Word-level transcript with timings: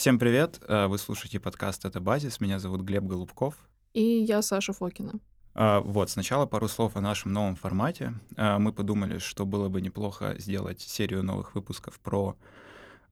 Всем 0.00 0.18
привет! 0.18 0.62
Э, 0.66 0.86
вы 0.86 0.96
слушаете 0.96 1.38
подкаст 1.38 1.84
«Это 1.84 2.00
базис». 2.00 2.40
Меня 2.40 2.58
зовут 2.58 2.80
Глеб 2.80 3.04
Голубков. 3.04 3.54
И 3.92 4.00
я 4.00 4.40
Саша 4.40 4.72
Фокина. 4.72 5.20
А, 5.52 5.80
вот, 5.80 6.08
сначала 6.08 6.46
пару 6.46 6.68
слов 6.68 6.96
о 6.96 7.02
нашем 7.02 7.34
новом 7.34 7.54
формате. 7.54 8.14
А, 8.34 8.58
мы 8.58 8.72
подумали, 8.72 9.18
что 9.18 9.44
было 9.44 9.68
бы 9.68 9.82
неплохо 9.82 10.36
сделать 10.38 10.80
серию 10.80 11.22
новых 11.22 11.54
выпусков 11.54 12.00
про, 12.00 12.34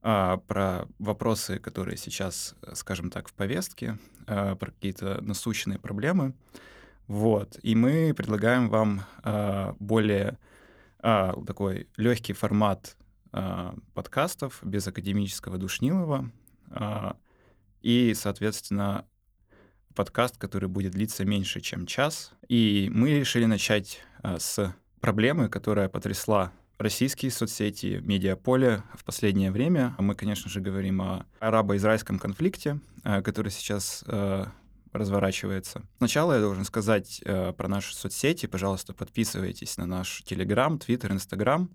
про 0.00 0.88
вопросы, 0.98 1.58
которые 1.58 1.98
сейчас, 1.98 2.54
скажем 2.72 3.10
так, 3.10 3.28
в 3.28 3.34
повестке, 3.34 3.98
про 4.24 4.56
какие-то 4.56 5.20
насущные 5.20 5.78
проблемы. 5.78 6.32
Вот. 7.06 7.58
И 7.62 7.74
мы 7.74 8.14
предлагаем 8.16 8.70
вам 8.70 9.02
более 9.78 10.38
такой 11.02 11.86
легкий 11.98 12.32
формат 12.32 12.96
подкастов 13.92 14.60
без 14.62 14.86
академического 14.86 15.58
душнилова. 15.58 16.30
И, 17.82 18.12
соответственно, 18.14 19.06
подкаст, 19.98 20.38
который 20.38 20.68
будет 20.68 20.92
длиться 20.92 21.24
меньше, 21.24 21.60
чем 21.60 21.84
час. 21.84 22.30
И 22.48 22.88
мы 22.94 23.18
решили 23.18 23.46
начать 23.46 23.98
а, 24.22 24.38
с 24.38 24.72
проблемы, 25.00 25.48
которая 25.48 25.88
потрясла 25.88 26.52
российские 26.78 27.32
соцсети, 27.32 28.00
медиаполе 28.04 28.84
в 28.94 29.04
последнее 29.04 29.50
время. 29.50 29.96
Мы, 29.98 30.14
конечно 30.14 30.48
же, 30.48 30.60
говорим 30.60 31.02
о 31.02 31.26
арабо-израильском 31.40 32.20
конфликте, 32.20 32.78
а, 33.02 33.22
который 33.22 33.50
сейчас 33.50 34.04
а, 34.06 34.52
разворачивается. 34.92 35.82
Сначала 35.96 36.34
я 36.34 36.40
должен 36.40 36.64
сказать 36.64 37.20
про 37.24 37.68
наши 37.68 37.92
соцсети. 37.92 38.46
Пожалуйста, 38.46 38.94
подписывайтесь 38.94 39.76
на 39.78 39.86
наш 39.86 40.22
Телеграм, 40.22 40.78
Твиттер, 40.78 41.10
Инстаграм. 41.10 41.70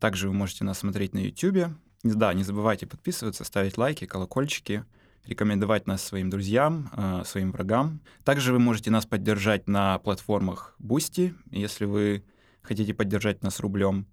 Также 0.00 0.28
вы 0.28 0.34
можете 0.34 0.64
нас 0.64 0.80
смотреть 0.80 1.14
на 1.14 1.18
Ютубе. 1.18 1.74
Да, 2.04 2.34
не 2.34 2.42
забывайте 2.42 2.86
подписываться, 2.86 3.44
ставить 3.44 3.78
лайки, 3.78 4.04
колокольчики 4.04 4.84
рекомендовать 5.26 5.86
нас 5.86 6.02
своим 6.02 6.28
друзьям, 6.28 6.90
э, 6.94 7.22
своим 7.24 7.50
врагам. 7.50 8.00
Также 8.24 8.52
вы 8.52 8.58
можете 8.58 8.90
нас 8.90 9.06
поддержать 9.06 9.66
на 9.68 9.98
платформах 9.98 10.76
Boosty, 10.78 11.34
если 11.50 11.86
вы 11.86 12.22
хотите 12.60 12.92
поддержать 12.92 13.42
нас 13.42 13.58
рублем, 13.60 14.06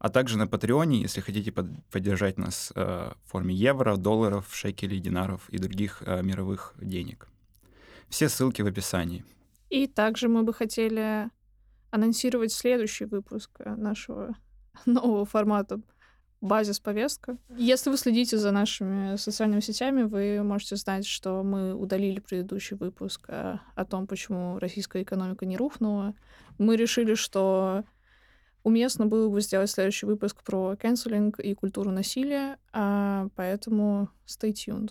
а 0.00 0.08
также 0.08 0.36
на 0.36 0.48
Патреоне, 0.48 1.00
если 1.00 1.20
хотите 1.20 1.52
поддержать 1.52 2.38
нас 2.38 2.72
э, 2.74 3.12
в 3.24 3.30
форме 3.30 3.54
евро, 3.54 3.96
долларов, 3.96 4.46
шекелей, 4.52 4.98
динаров 4.98 5.48
и 5.48 5.58
других 5.58 6.02
э, 6.04 6.22
мировых 6.22 6.74
денег. 6.80 7.28
Все 8.08 8.28
ссылки 8.28 8.62
в 8.62 8.66
описании. 8.66 9.24
И 9.70 9.86
также 9.86 10.28
мы 10.28 10.42
бы 10.42 10.52
хотели 10.52 11.30
анонсировать 11.90 12.52
следующий 12.52 13.04
выпуск 13.04 13.60
нашего 13.64 14.34
нового 14.86 15.24
формата 15.24 15.80
базис 16.40 16.80
повестка. 16.80 17.36
Если 17.56 17.90
вы 17.90 17.96
следите 17.96 18.38
за 18.38 18.52
нашими 18.52 19.16
социальными 19.16 19.60
сетями, 19.60 20.02
вы 20.02 20.42
можете 20.42 20.76
знать, 20.76 21.06
что 21.06 21.42
мы 21.42 21.74
удалили 21.74 22.20
предыдущий 22.20 22.76
выпуск 22.76 23.24
о, 23.28 23.54
э, 23.54 23.58
о 23.74 23.84
том, 23.84 24.06
почему 24.06 24.58
российская 24.58 25.02
экономика 25.02 25.46
не 25.46 25.56
рухнула. 25.56 26.14
Мы 26.58 26.76
решили, 26.76 27.14
что 27.14 27.84
уместно 28.62 29.06
было 29.06 29.28
бы 29.28 29.40
сделать 29.40 29.70
следующий 29.70 30.06
выпуск 30.06 30.42
про 30.44 30.76
канцелинг 30.76 31.40
и 31.40 31.54
культуру 31.54 31.90
насилия, 31.90 32.58
а 32.72 33.28
поэтому 33.34 34.10
stay 34.26 34.52
tuned. 34.52 34.90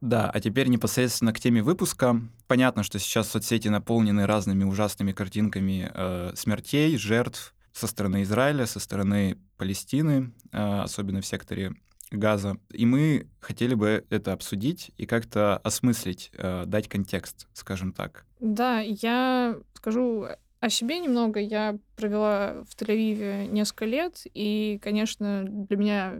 Да, 0.00 0.30
а 0.30 0.40
теперь 0.40 0.68
непосредственно 0.68 1.32
к 1.32 1.40
теме 1.40 1.62
выпуска. 1.62 2.20
Понятно, 2.46 2.82
что 2.82 2.98
сейчас 2.98 3.28
соцсети 3.30 3.68
наполнены 3.68 4.26
разными 4.26 4.64
ужасными 4.64 5.12
картинками 5.12 5.90
э, 5.92 6.32
смертей, 6.36 6.96
жертв 6.96 7.54
со 7.72 7.86
стороны 7.86 8.22
Израиля, 8.22 8.66
со 8.66 8.78
стороны 8.78 9.38
Палестины, 9.56 10.32
э, 10.52 10.80
особенно 10.82 11.20
в 11.20 11.26
секторе 11.26 11.74
Газа. 12.10 12.56
И 12.70 12.86
мы 12.86 13.28
хотели 13.40 13.74
бы 13.74 14.04
это 14.08 14.32
обсудить 14.32 14.92
и 14.96 15.04
как-то 15.04 15.58
осмыслить, 15.58 16.30
э, 16.34 16.64
дать 16.66 16.88
контекст, 16.88 17.48
скажем 17.52 17.92
так. 17.92 18.24
Да, 18.40 18.80
я 18.80 19.58
скажу 19.74 20.26
о 20.60 20.70
себе 20.70 21.00
немного. 21.00 21.40
Я 21.40 21.76
провела 21.96 22.64
в 22.68 22.80
Тель-Авиве 22.80 23.48
несколько 23.48 23.84
лет, 23.84 24.22
и, 24.32 24.78
конечно, 24.82 25.44
для 25.44 25.76
меня 25.76 26.14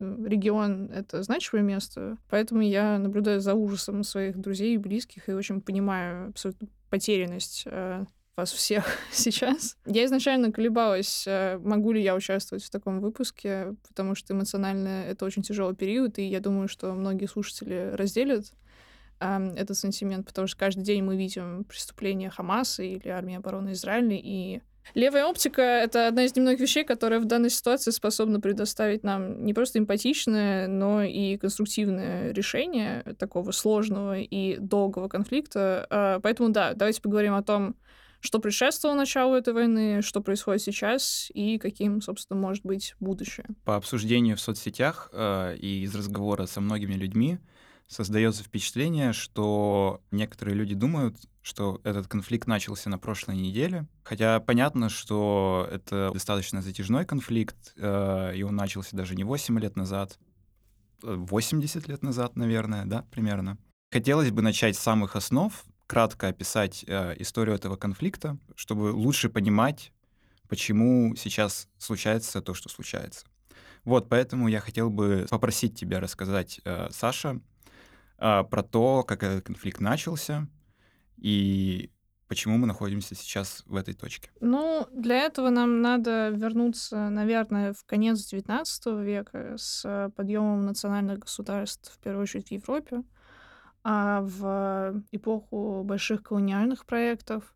регион— 0.00 0.90
это 0.92 1.22
значимое 1.22 1.64
место, 1.64 2.18
поэтому 2.28 2.62
я 2.62 2.98
наблюдаю 2.98 3.40
за 3.40 3.54
ужасом 3.54 4.02
своих 4.02 4.38
друзей 4.38 4.74
и 4.74 4.78
близких 4.78 5.28
и 5.28 5.32
очень 5.32 5.60
понимаю 5.60 6.28
абсолютно 6.28 6.68
потерянность 6.90 7.64
э, 7.66 8.04
вас 8.36 8.52
всех 8.52 8.84
сейчас. 9.12 9.76
Я 9.86 10.04
изначально 10.04 10.52
колебалась, 10.52 11.24
э, 11.26 11.58
могу 11.58 11.92
ли 11.92 12.02
я 12.02 12.14
участвовать 12.14 12.64
в 12.64 12.70
таком 12.70 13.00
выпуске, 13.00 13.74
потому 13.88 14.14
что 14.14 14.34
эмоционально 14.34 15.04
это 15.04 15.24
очень 15.24 15.42
тяжелый 15.42 15.74
период, 15.74 16.18
и 16.18 16.24
я 16.24 16.40
думаю, 16.40 16.68
что 16.68 16.92
многие 16.92 17.26
слушатели 17.26 17.90
разделят 17.94 18.46
э, 19.20 19.54
этот 19.56 19.76
сентимент, 19.76 20.26
потому 20.26 20.46
что 20.46 20.58
каждый 20.58 20.84
день 20.84 21.02
мы 21.02 21.16
видим 21.16 21.64
преступления 21.64 22.30
Хамаса 22.30 22.82
или 22.82 23.08
армии 23.08 23.36
обороны 23.36 23.72
Израиля, 23.72 24.16
и 24.16 24.60
Левая 24.92 25.26
оптика— 25.26 25.62
это 25.62 26.08
одна 26.08 26.24
из 26.24 26.36
немногих 26.36 26.60
вещей, 26.60 26.84
которая 26.84 27.20
в 27.20 27.24
данной 27.24 27.50
ситуации 27.50 27.90
способна 27.90 28.40
предоставить 28.40 29.02
нам 29.02 29.44
не 29.44 29.54
просто 29.54 29.78
эмпатичное, 29.78 30.68
но 30.68 31.02
и 31.02 31.36
конструктивное 31.38 32.32
решение 32.32 33.02
такого 33.18 33.50
сложного 33.52 34.18
и 34.18 34.58
долгого 34.58 35.08
конфликта. 35.08 35.86
А, 35.90 36.20
поэтому 36.20 36.50
да, 36.50 36.74
давайте 36.74 37.00
поговорим 37.00 37.34
о 37.34 37.42
том, 37.42 37.76
что 38.20 38.38
предшествовало 38.38 38.96
началу 38.96 39.34
этой 39.34 39.52
войны, 39.52 40.00
что 40.00 40.20
происходит 40.22 40.62
сейчас 40.62 41.30
и 41.34 41.58
каким, 41.58 42.00
собственно, 42.00 42.40
может 42.40 42.64
быть 42.64 42.94
будущее. 42.98 43.46
По 43.64 43.76
обсуждению 43.76 44.36
в 44.36 44.40
соцсетях 44.40 45.10
э, 45.12 45.56
и 45.56 45.82
из 45.82 45.94
разговора 45.94 46.46
со 46.46 46.62
многими 46.62 46.94
людьми 46.94 47.38
создается 47.86 48.42
впечатление, 48.42 49.12
что 49.12 50.00
некоторые 50.10 50.56
люди 50.56 50.74
думают, 50.74 51.16
что 51.44 51.78
этот 51.84 52.08
конфликт 52.08 52.48
начался 52.48 52.88
на 52.88 52.98
прошлой 52.98 53.36
неделе. 53.36 53.86
Хотя 54.02 54.40
понятно, 54.40 54.88
что 54.88 55.68
это 55.70 56.10
достаточно 56.12 56.62
затяжной 56.62 57.04
конфликт, 57.04 57.74
э, 57.76 58.32
и 58.34 58.42
он 58.42 58.56
начался 58.56 58.96
даже 58.96 59.14
не 59.14 59.24
8 59.24 59.58
лет 59.60 59.76
назад, 59.76 60.18
80 61.02 61.86
лет 61.86 62.02
назад, 62.02 62.36
наверное, 62.36 62.86
да, 62.86 63.04
примерно. 63.10 63.58
Хотелось 63.92 64.30
бы 64.30 64.40
начать 64.40 64.74
с 64.74 64.80
самых 64.80 65.16
основ, 65.16 65.52
кратко 65.86 66.28
описать 66.28 66.82
э, 66.86 67.14
историю 67.18 67.54
этого 67.54 67.76
конфликта, 67.76 68.38
чтобы 68.56 68.92
лучше 68.92 69.28
понимать, 69.28 69.92
почему 70.48 71.14
сейчас 71.14 71.68
случается 71.76 72.40
то, 72.40 72.54
что 72.54 72.70
случается. 72.70 73.26
Вот, 73.84 74.08
поэтому 74.08 74.48
я 74.48 74.60
хотел 74.60 74.88
бы 74.88 75.26
попросить 75.28 75.78
тебя 75.78 76.00
рассказать, 76.00 76.62
э, 76.64 76.88
Саша, 76.90 77.38
э, 78.16 78.44
про 78.44 78.62
то, 78.62 79.02
как 79.02 79.22
этот 79.22 79.44
конфликт 79.44 79.82
начался, 79.82 80.48
и 81.16 81.90
почему 82.28 82.58
мы 82.58 82.66
находимся 82.66 83.14
сейчас 83.14 83.62
в 83.66 83.76
этой 83.76 83.94
точке? 83.94 84.30
Ну, 84.40 84.86
для 84.92 85.20
этого 85.22 85.50
нам 85.50 85.82
надо 85.82 86.30
вернуться, 86.30 87.08
наверное, 87.08 87.72
в 87.72 87.84
конец 87.84 88.32
XIX 88.32 89.04
века 89.04 89.54
с 89.56 90.10
подъемом 90.16 90.66
национальных 90.66 91.20
государств, 91.20 91.92
в 91.92 91.98
первую 91.98 92.22
очередь 92.22 92.48
в 92.48 92.52
Европе, 92.52 93.02
а 93.82 94.22
в 94.22 95.02
эпоху 95.12 95.82
больших 95.84 96.22
колониальных 96.22 96.86
проектов, 96.86 97.54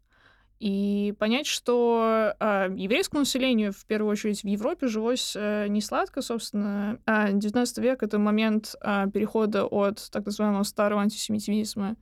и 0.59 1.15
понять, 1.21 1.47
что 1.47 2.35
э, 2.39 2.69
еврейскому 2.77 3.21
населению, 3.21 3.73
в 3.73 3.87
первую 3.87 4.11
очередь 4.11 4.43
в 4.43 4.47
Европе, 4.47 4.89
жилось 4.89 5.37
э, 5.37 5.69
не 5.69 5.81
сладко, 5.81 6.21
собственно. 6.21 6.99
А 7.07 7.31
19 7.31 7.79
век— 7.79 8.03
это 8.05 8.19
момент 8.19 8.75
э, 8.81 9.07
перехода 9.13 9.67
от 9.67 10.11
так 10.11 10.27
называемого 10.27 10.65
старого 10.65 11.01
антисемитизма 11.01 11.97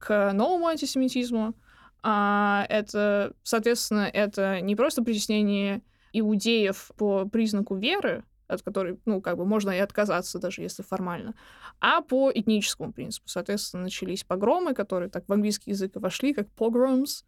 к 0.00 0.32
новому 0.32 0.66
антисемитизму. 0.66 1.54
А 2.02 2.66
это, 2.68 3.34
соответственно, 3.42 4.10
это 4.12 4.60
не 4.60 4.74
просто 4.74 5.04
притеснение 5.04 5.82
иудеев 6.12 6.90
по 6.96 7.26
признаку 7.26 7.76
веры, 7.76 8.24
от 8.48 8.62
которой, 8.62 8.98
ну, 9.04 9.20
как 9.20 9.36
бы 9.36 9.44
можно 9.44 9.70
и 9.70 9.78
отказаться, 9.78 10.38
даже 10.38 10.62
если 10.62 10.82
формально, 10.82 11.34
а 11.78 12.00
по 12.00 12.32
этническому 12.34 12.92
принципу. 12.92 13.28
Соответственно, 13.28 13.84
начались 13.84 14.24
погромы, 14.24 14.74
которые 14.74 15.08
так 15.08 15.28
в 15.28 15.32
английский 15.32 15.70
язык 15.70 15.92
вошли, 15.94 16.32
как 16.32 16.48
pogroms, 16.56 17.24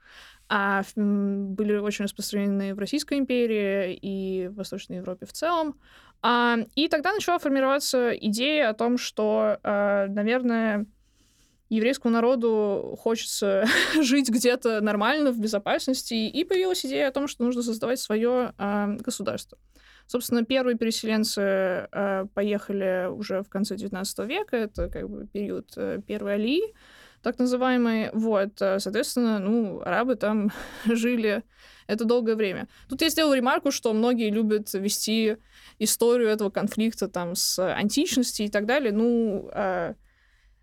а 0.49 0.83
были 0.97 1.77
очень 1.77 2.07
распространены 2.07 2.75
в 2.75 2.79
Российской 2.79 3.19
империи 3.19 3.95
и 3.95 4.49
в 4.49 4.57
Восточной 4.57 4.97
Европе 4.97 5.27
в 5.27 5.33
целом. 5.33 5.79
А, 6.23 6.59
и 6.75 6.89
тогда 6.89 7.13
начала 7.13 7.39
формироваться 7.39 8.13
идея 8.13 8.71
о 8.71 8.75
том, 8.75 8.99
что, 8.99 9.59
а, 9.63 10.07
наверное, 10.09 10.87
еврейскому 11.77 12.13
народу 12.13 12.99
хочется 13.01 13.65
жить 14.01 14.29
где-то 14.29 14.81
нормально, 14.81 15.33
в 15.33 15.39
безопасности, 15.39 16.15
и 16.15 16.45
появилась 16.45 16.85
идея 16.85 17.09
о 17.09 17.13
том, 17.13 17.29
что 17.29 17.45
нужно 17.45 17.63
создавать 17.63 18.01
свое 18.01 18.53
э, 18.59 18.97
государство. 19.01 19.59
Собственно, 20.07 20.45
первые 20.45 20.77
переселенцы 20.77 21.41
э, 21.41 22.27
поехали 22.35 23.09
уже 23.11 23.43
в 23.43 23.49
конце 23.49 23.77
XIX 23.77 24.27
века, 24.27 24.57
это 24.57 24.89
как 24.89 25.09
бы 25.09 25.27
период 25.27 25.73
э, 25.77 26.01
первой 26.07 26.35
Алии, 26.35 26.75
так 27.23 27.39
называемый. 27.39 28.11
Вот, 28.13 28.61
э, 28.61 28.79
соответственно, 28.79 29.39
ну, 29.39 29.81
арабы 29.81 30.17
там 30.17 30.51
жили 30.85 31.43
это 31.87 32.05
долгое 32.05 32.37
время. 32.37 32.69
Тут 32.89 33.01
я 33.03 33.09
сделал 33.09 33.33
ремарку, 33.33 33.71
что 33.71 33.93
многие 33.93 34.31
любят 34.31 34.73
вести 34.75 35.37
историю 35.79 36.29
этого 36.29 36.51
конфликта 36.51 37.09
там 37.09 37.35
с 37.35 37.59
античности 37.75 38.43
и 38.43 38.49
так 38.49 38.67
далее. 38.67 38.93
Ну, 38.93 39.49
э, 39.53 39.95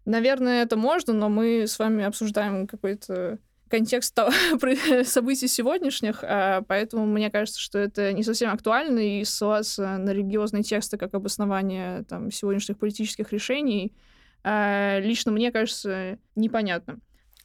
наверное, 0.09 0.63
это 0.63 0.75
можно, 0.75 1.13
но 1.13 1.29
мы 1.29 1.67
с 1.67 1.79
вами 1.79 2.03
обсуждаем 2.03 2.67
какой-то 2.67 3.39
контекст 3.69 4.17
событий 5.05 5.47
сегодняшних, 5.47 6.23
а, 6.23 6.63
поэтому 6.67 7.05
мне 7.05 7.29
кажется, 7.29 7.59
что 7.59 7.77
это 7.77 8.11
не 8.13 8.23
совсем 8.23 8.51
актуально, 8.51 8.99
и 8.99 9.23
ссылаться 9.23 9.97
на 9.97 10.11
религиозные 10.11 10.63
тексты 10.63 10.97
как 10.97 11.13
обоснование 11.13 12.03
там, 12.03 12.31
сегодняшних 12.31 12.77
политических 12.77 13.31
решений 13.31 13.93
а, 14.43 14.99
лично 14.99 15.31
мне 15.31 15.51
кажется 15.51 16.17
непонятно. 16.35 16.99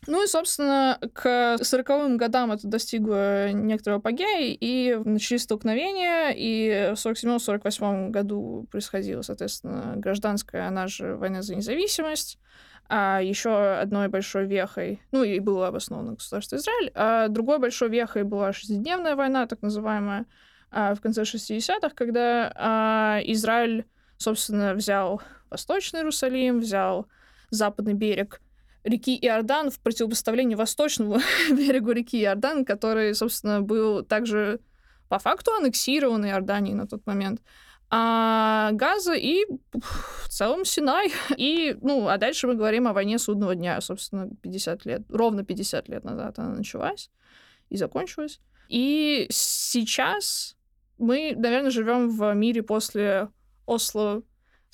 Ну 0.07 0.23
и, 0.23 0.27
собственно, 0.27 0.99
к 1.13 1.57
40-м 1.61 2.17
годам 2.17 2.53
это 2.53 2.67
достигло 2.69 3.53
некоторого 3.53 4.01
апогея, 4.01 4.57
и 4.59 4.95
начались 5.05 5.43
столкновения, 5.43 6.31
и 6.37 6.95
в 6.95 6.99
47-48 6.99 8.11
году 8.11 8.67
происходила, 8.71 9.23
соответственно, 9.23 9.95
гражданская, 9.97 10.69
она 10.69 10.87
же 10.87 11.17
война 11.17 11.43
за 11.43 11.55
независимость, 11.55 12.39
а 12.89 13.21
еще 13.23 13.77
одной 13.77 14.09
большой 14.09 14.47
вехой, 14.47 15.01
ну 15.11 15.23
и 15.23 15.41
было 15.41 15.69
обосновано 15.69 16.13
государство 16.15 16.57
Израиль, 16.57 16.93
а 16.95 17.29
другой 17.29 17.59
большой 17.59 17.89
вехой 17.89 18.25
была 18.25 18.53
шестидневная 18.53 19.17
война, 19.17 19.47
так 19.47 19.63
называемая, 19.63 20.27
а, 20.71 20.95
в 20.95 21.01
конце 21.01 21.23
60-х, 21.23 21.91
когда 21.95 22.53
а, 22.57 23.21
Израиль, 23.25 23.87
собственно, 24.19 24.75
взял 24.75 25.23
Восточный 25.49 26.01
Иерусалим, 26.01 26.61
взял 26.61 27.07
западный 27.51 27.95
берег 27.95 28.41
реки 28.85 29.19
Иордан 29.21 29.71
в 29.71 29.81
противопоставлении 29.81 30.55
восточному 30.55 31.19
берегу 31.51 31.91
реки 31.93 32.23
Иордан, 32.23 32.65
который, 32.65 33.15
собственно, 33.15 33.61
был 33.63 34.05
также 34.05 34.61
по 35.09 35.19
факту 35.19 35.53
аннексирован 35.53 36.27
Иорданией 36.27 36.75
на 36.75 36.87
тот 36.87 37.07
момент 37.07 37.41
а 37.97 38.73
Газа 38.73 39.15
и 39.15 39.45
в 39.73 40.29
целом 40.29 40.65
Синай. 40.65 41.13
И, 41.37 41.77
ну, 41.81 42.09
а 42.09 42.19
дальше 42.19 42.49
мы 42.49 42.55
говорим 42.55 42.89
о 42.89 42.93
войне 42.93 43.19
судного 43.19 43.55
дня, 43.55 43.81
собственно, 43.81 44.29
50 44.43 44.85
лет, 44.85 45.03
ровно 45.11 45.45
50 45.45 45.89
лет 45.89 46.03
назад 46.03 46.39
она 46.41 46.57
началась 46.57 47.11
и 47.71 47.77
закончилась. 47.77 48.41
И 48.69 49.27
сейчас 49.31 50.57
мы, 50.99 51.35
наверное, 51.37 51.71
живем 51.71 52.11
в 52.11 52.35
мире 52.35 52.65
после 52.65 53.29
Осло 53.67 54.23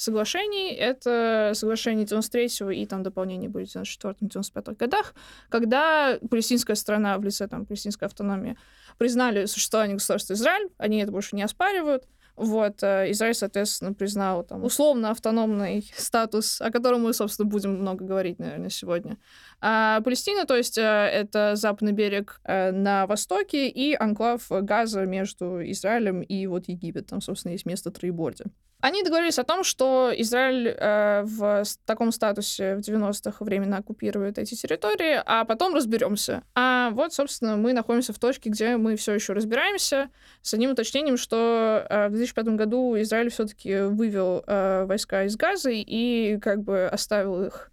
соглашений. 0.00 0.73
Это 0.73 1.52
соглашение 1.55 2.06
93 2.06 2.82
и 2.82 2.87
там 2.87 3.02
дополнение 3.02 3.50
будет 3.50 3.70
в 3.70 3.76
94-95 3.76 4.76
годах, 4.76 5.14
когда 5.49 6.19
палестинская 6.31 6.76
страна 6.76 7.19
в 7.19 7.25
лице 7.25 7.47
там 7.49 7.67
палестинской 7.67 8.06
автономии 8.06 8.56
признали 8.99 9.47
существование 9.47 9.97
государства 9.97 10.35
Израиль, 10.35 10.69
они 10.79 10.99
это 10.99 11.12
больше 11.12 11.37
не 11.37 11.43
оспаривают, 11.43 12.06
вот, 12.37 12.82
э, 12.82 13.11
Израиль, 13.11 13.35
соответственно, 13.35 13.93
признал 13.93 14.44
там 14.44 14.64
условно 14.64 15.11
автономный 15.11 15.91
статус, 15.97 16.62
о 16.62 16.70
котором 16.70 17.03
мы, 17.03 17.12
собственно, 17.12 17.46
будем 17.46 17.75
много 17.75 18.03
говорить, 18.05 18.38
наверное, 18.38 18.70
сегодня. 18.70 19.19
А 19.61 20.00
Палестина, 20.00 20.46
то 20.46 20.56
есть, 20.56 20.79
э, 20.79 20.82
это 20.82 21.56
западный 21.56 21.93
берег 21.93 22.41
э, 22.44 22.70
на 22.70 23.06
востоке 23.06 23.69
и 23.69 23.94
анклав 23.94 24.46
Газа 24.49 25.05
между 25.05 25.61
Израилем 25.70 26.23
и 26.23 26.46
вот 26.46 26.69
Египет. 26.69 27.08
Там, 27.08 27.20
собственно, 27.20 27.53
есть 27.53 27.67
место 27.67 27.91
Троеборди. 27.91 28.44
Они 28.81 29.03
договорились 29.03 29.38
о 29.38 29.44
том, 29.44 29.62
что 29.62 30.11
Израиль 30.17 30.69
э, 30.69 31.23
в 31.25 31.65
таком 31.85 32.12
статусе 32.12 32.77
в 32.77 32.81
90-х 32.81 33.44
временно 33.44 33.79
оккупирует 33.79 34.38
эти 34.38 34.55
территории, 34.55 35.21
а 35.25 35.44
потом 35.44 35.75
разберемся. 35.75 36.43
А 36.55 36.91
вот, 36.91 37.12
собственно, 37.12 37.56
мы 37.56 37.73
находимся 37.73 38.12
в 38.12 38.19
точке, 38.19 38.50
где 38.50 38.77
мы 38.77 38.97
все 38.97 39.12
еще 39.12 39.35
разбираемся, 39.35 40.11
с 40.43 40.55
одним 40.55 40.71
уточнением, 40.71 41.17
что 41.17 41.87
э, 41.88 42.09
в 42.09 42.12
2005 42.12 42.47
году 42.56 43.00
Израиль 43.00 43.31
все-таки 43.31 43.82
вывел 43.82 44.43
э, 44.47 44.85
войска 44.87 45.25
из 45.25 45.37
Газы 45.37 45.75
и 45.75 46.38
как 46.41 46.62
бы 46.62 46.87
оставил 46.87 47.43
их 47.43 47.71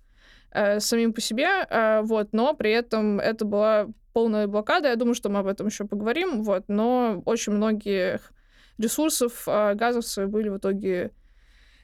э, 0.52 0.80
самим 0.80 1.14
по 1.14 1.22
себе, 1.22 1.48
э, 1.70 2.02
вот, 2.04 2.30
но 2.34 2.54
при 2.54 2.72
этом 2.72 3.20
это 3.20 3.46
была 3.46 3.88
полная 4.12 4.48
блокада, 4.48 4.90
я 4.90 4.96
думаю, 4.96 5.14
что 5.14 5.30
мы 5.30 5.40
об 5.40 5.48
этом 5.48 5.68
еще 5.68 5.86
поговорим, 5.86 6.44
вот, 6.44 6.66
но 6.68 7.22
очень 7.26 7.54
многих 7.54 8.32
ресурсов 8.78 9.44
а 9.48 9.74
газовцы 9.76 10.28
были 10.28 10.50
в 10.50 10.58
итоге 10.58 11.12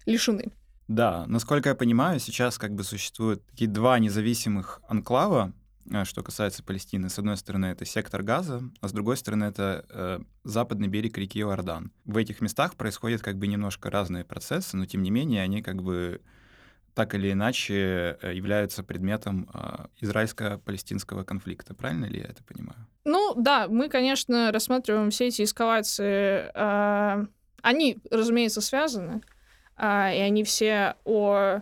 лишены. 0.06 0.52
Да, 0.88 1.26
насколько 1.28 1.70
я 1.70 1.76
понимаю, 1.76 2.20
сейчас 2.20 2.58
как 2.58 2.74
бы 2.74 2.84
существуют 2.84 3.46
такие 3.48 3.70
два 3.70 4.00
независимых 4.00 4.82
анклава, 4.88 5.54
э, 5.90 6.04
что 6.04 6.24
касается 6.24 6.64
Палестины. 6.64 7.10
С 7.10 7.18
одной 7.18 7.38
стороны, 7.38 7.68
это 7.68 7.86
сектор 7.86 8.22
Газа, 8.22 8.62
а 8.82 8.88
с 8.88 8.92
другой 8.92 9.18
стороны, 9.18 9.46
это 9.46 9.86
э, 9.90 10.20
западный 10.44 10.90
берег 10.90 11.18
реки 11.18 11.40
Иордан. 11.40 11.92
В 12.06 12.18
этих 12.18 12.42
местах 12.42 12.76
происходят 12.76 13.22
как 13.22 13.38
бы 13.38 13.48
немножко 13.48 13.90
разные 13.90 14.26
процессы, 14.26 14.76
но 14.76 14.86
тем 14.86 15.04
не 15.04 15.10
менее 15.10 15.42
они 15.42 15.62
как 15.62 15.82
бы 15.82 16.22
так 16.94 17.16
или 17.16 17.32
иначе 17.32 18.18
э, 18.22 18.34
являются 18.36 18.84
предметом 18.84 19.50
э, 19.54 19.86
израильско-палестинского 20.02 21.24
конфликта. 21.24 21.74
Правильно 21.74 22.06
ли 22.06 22.20
я 22.20 22.26
это 22.26 22.44
понимаю? 22.44 22.88
Ну 23.06 23.34
да, 23.36 23.68
мы, 23.68 23.90
конечно, 23.90 24.52
рассматриваем 24.52 25.10
все 25.10 25.28
эти 25.28 25.44
эскалации. 25.44 26.50
Э, 26.54 27.26
они, 27.62 28.00
разумеется, 28.10 28.62
связаны, 28.62 29.22
э, 29.78 30.18
и 30.18 30.20
они 30.20 30.44
все 30.44 30.96
о 31.04 31.62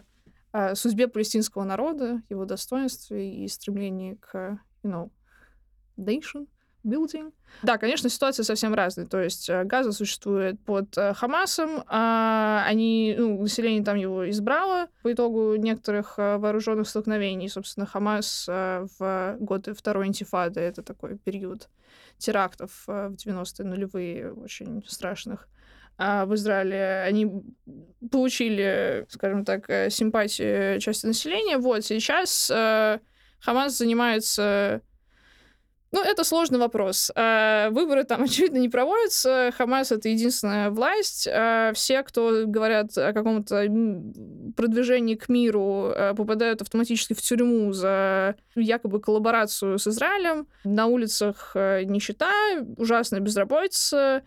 э, 0.54 0.76
судьбе 0.76 1.08
палестинского 1.08 1.64
народа, 1.64 2.22
его 2.30 2.46
достоинстве 2.46 3.44
и 3.44 3.48
стремлении 3.48 4.16
к, 4.16 4.60
you 4.84 4.92
know, 4.92 5.10
nation 5.98 6.48
building. 6.84 7.32
Да, 7.64 7.78
конечно, 7.78 8.10
ситуация 8.10 8.44
совсем 8.44 8.74
разная. 8.74 9.06
То 9.06 9.22
есть 9.22 9.50
э, 9.50 9.64
Газа 9.64 9.92
существует 9.92 10.60
под 10.62 10.98
э, 10.98 11.14
Хамасом, 11.14 11.84
а 11.88 12.64
они, 12.66 13.16
ну, 13.18 13.42
население 13.42 13.84
там 13.84 13.98
его 13.98 14.30
избрало 14.30 14.88
по 15.04 15.12
итогу 15.12 15.56
некоторых 15.56 16.16
э, 16.18 16.38
вооруженных 16.38 16.88
столкновений. 16.88 17.50
Собственно, 17.50 17.86
Хамас 17.86 18.48
в 18.48 19.38
годы 19.40 19.74
второй 19.74 20.08
интифады, 20.08 20.60
это 20.60 20.82
такой 20.82 21.18
период 21.18 21.70
терактов 22.18 22.84
в 22.88 23.14
90-е 23.14 23.66
нулевые, 23.66 24.34
очень 24.34 24.84
страшных, 24.88 25.48
а 25.98 26.26
в 26.26 26.34
Израиле 26.36 27.04
они 27.06 27.44
получили, 28.12 29.06
скажем 29.10 29.46
так, 29.46 29.66
симпатии 29.92 30.80
части 30.80 31.06
населения. 31.06 31.58
Вот 31.58 31.84
сейчас 31.84 32.52
Хамас 33.40 33.78
занимается 33.78 34.82
ну, 35.92 36.02
это 36.02 36.24
сложный 36.24 36.58
вопрос. 36.58 37.12
А, 37.16 37.70
выборы 37.70 38.04
там, 38.06 38.24
очевидно, 38.24 38.58
не 38.58 38.70
проводятся. 38.70 39.52
Хамас— 39.58 39.92
это 39.94 40.08
единственная 40.10 40.70
власть. 40.70 41.28
А, 41.28 41.74
все, 41.74 42.04
кто 42.04 42.44
говорят 42.46 42.98
о 42.98 43.12
каком-то 43.14 43.68
продвижении 44.56 45.16
к 45.16 45.28
миру, 45.28 45.92
а, 45.94 46.14
попадают 46.14 46.62
автоматически 46.62 47.14
в 47.14 47.22
тюрьму 47.22 47.74
за 47.74 48.36
якобы 48.56 49.02
коллаборацию 49.02 49.78
с 49.78 49.88
Израилем. 49.88 50.48
На 50.64 50.88
улицах 50.88 51.52
нищета, 51.56 52.32
ужасная 52.78 53.20
безработица, 53.20 54.02
Э, 54.02 54.22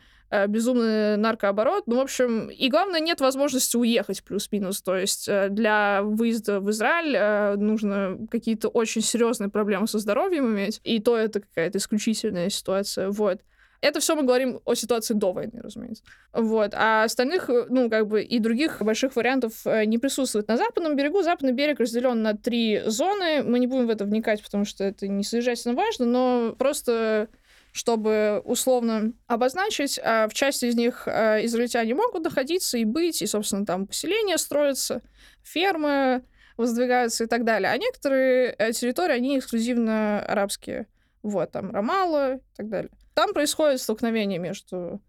безумный 0.47 1.17
наркооборот. 1.17 1.85
Ну, 1.87 1.97
в 1.97 2.01
общем, 2.01 2.49
и 2.49 2.69
главное, 2.69 3.01
нет 3.01 3.21
возможности 3.21 3.77
уехать 3.77 4.23
плюс-минус. 4.25 4.83
То 4.83 4.97
есть 4.97 5.29
э, 5.29 5.49
для 5.49 6.03
выезда 6.03 6.61
в 6.61 6.71
Израиль 6.71 7.17
э, 7.17 7.57
нужно 7.57 8.19
какие-то 8.31 8.69
очень 8.69 9.03
серьезные 9.03 9.51
проблемы 9.51 9.87
со 9.87 9.99
здоровьем 9.99 10.47
иметь. 10.47 10.81
И 10.85 11.01
то 11.01 11.17
это 11.17 11.41
какая-то 11.41 11.79
исключительная 11.79 12.51
ситуация. 12.51 13.11
Вот. 13.11 13.41
Это 13.81 14.01
все 14.01 14.17
мы 14.17 14.23
говорим 14.23 14.61
о 14.65 14.75
ситуации 14.75 15.13
до 15.13 15.33
войны, 15.33 15.61
разумеется. 15.63 16.03
Вот. 16.33 16.73
А 16.75 17.05
остальных, 17.05 17.51
ну, 17.69 17.91
как 17.91 18.09
бы, 18.09 18.23
и 18.23 18.39
других 18.39 18.81
больших 18.81 19.15
вариантов 19.15 19.53
не 19.67 19.99
присутствует. 19.99 20.49
На 20.49 20.57
западном 20.57 20.97
берегу 20.97 21.23
западный 21.23 21.53
берег 21.53 21.81
разделен 21.81 22.23
на 22.23 22.35
три 22.35 22.83
зоны. 22.87 23.43
Мы 23.43 23.59
не 23.59 23.67
будем 23.67 23.87
в 23.87 23.91
это 23.91 24.07
вникать, 24.07 24.43
потому 24.43 24.65
что 24.65 24.85
это 24.85 25.07
не 25.07 25.23
содержательно 25.23 25.75
важно, 25.75 26.07
но 26.07 26.55
просто 26.57 27.29
чтобы 27.75 28.41
условно 28.45 29.13
обозначить. 29.27 29.99
А 30.03 30.29
в 30.29 30.33
части 30.33 30.67
из 30.67 30.77
них 30.77 31.09
а, 31.09 31.45
израильтяне 31.45 31.93
могут 31.97 32.23
находиться 32.23 32.79
и 32.79 32.85
быть, 32.85 33.21
и, 33.21 33.27
собственно, 33.27 33.67
там 33.67 33.89
поселения 33.89 34.39
строятся, 34.39 35.03
фермы 35.43 36.23
воздвигаются 36.57 37.25
и 37.25 37.27
так 37.27 37.45
далее. 37.45 37.73
А 37.73 37.77
некоторые 37.77 38.55
э, 38.57 38.71
территории, 38.71 39.15
они 39.15 39.39
эксклюзивно 39.41 40.21
арабские. 40.21 40.87
Вот, 41.25 41.51
там 41.51 41.73
Рамала 41.73 42.37
и 42.37 42.41
так 42.57 42.69
далее. 42.69 42.93
Там 43.13 43.35
происходит 43.35 43.81
столкновение 43.81 44.39
между 44.39 45.03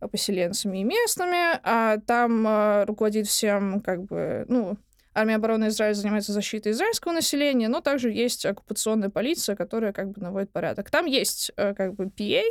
поселенцами 0.00 0.78
и 0.78 0.84
местными, 0.84 1.60
а 1.62 1.98
там 1.98 2.44
э, 2.44 2.84
руководит 2.86 3.28
всем, 3.28 3.80
как 3.82 4.02
бы, 4.02 4.46
ну, 4.48 4.76
Армия 5.12 5.36
обороны 5.36 5.68
Израиля 5.68 5.94
занимается 5.94 6.32
защитой 6.32 6.72
израильского 6.72 7.12
населения, 7.12 7.68
но 7.68 7.80
также 7.80 8.12
есть 8.12 8.46
оккупационная 8.46 9.10
полиция, 9.10 9.56
которая 9.56 9.92
как 9.92 10.10
бы 10.10 10.20
наводит 10.20 10.52
порядок. 10.52 10.90
Там 10.90 11.06
есть 11.06 11.50
э, 11.56 11.74
как 11.74 11.94
бы 11.94 12.06
PA, 12.06 12.42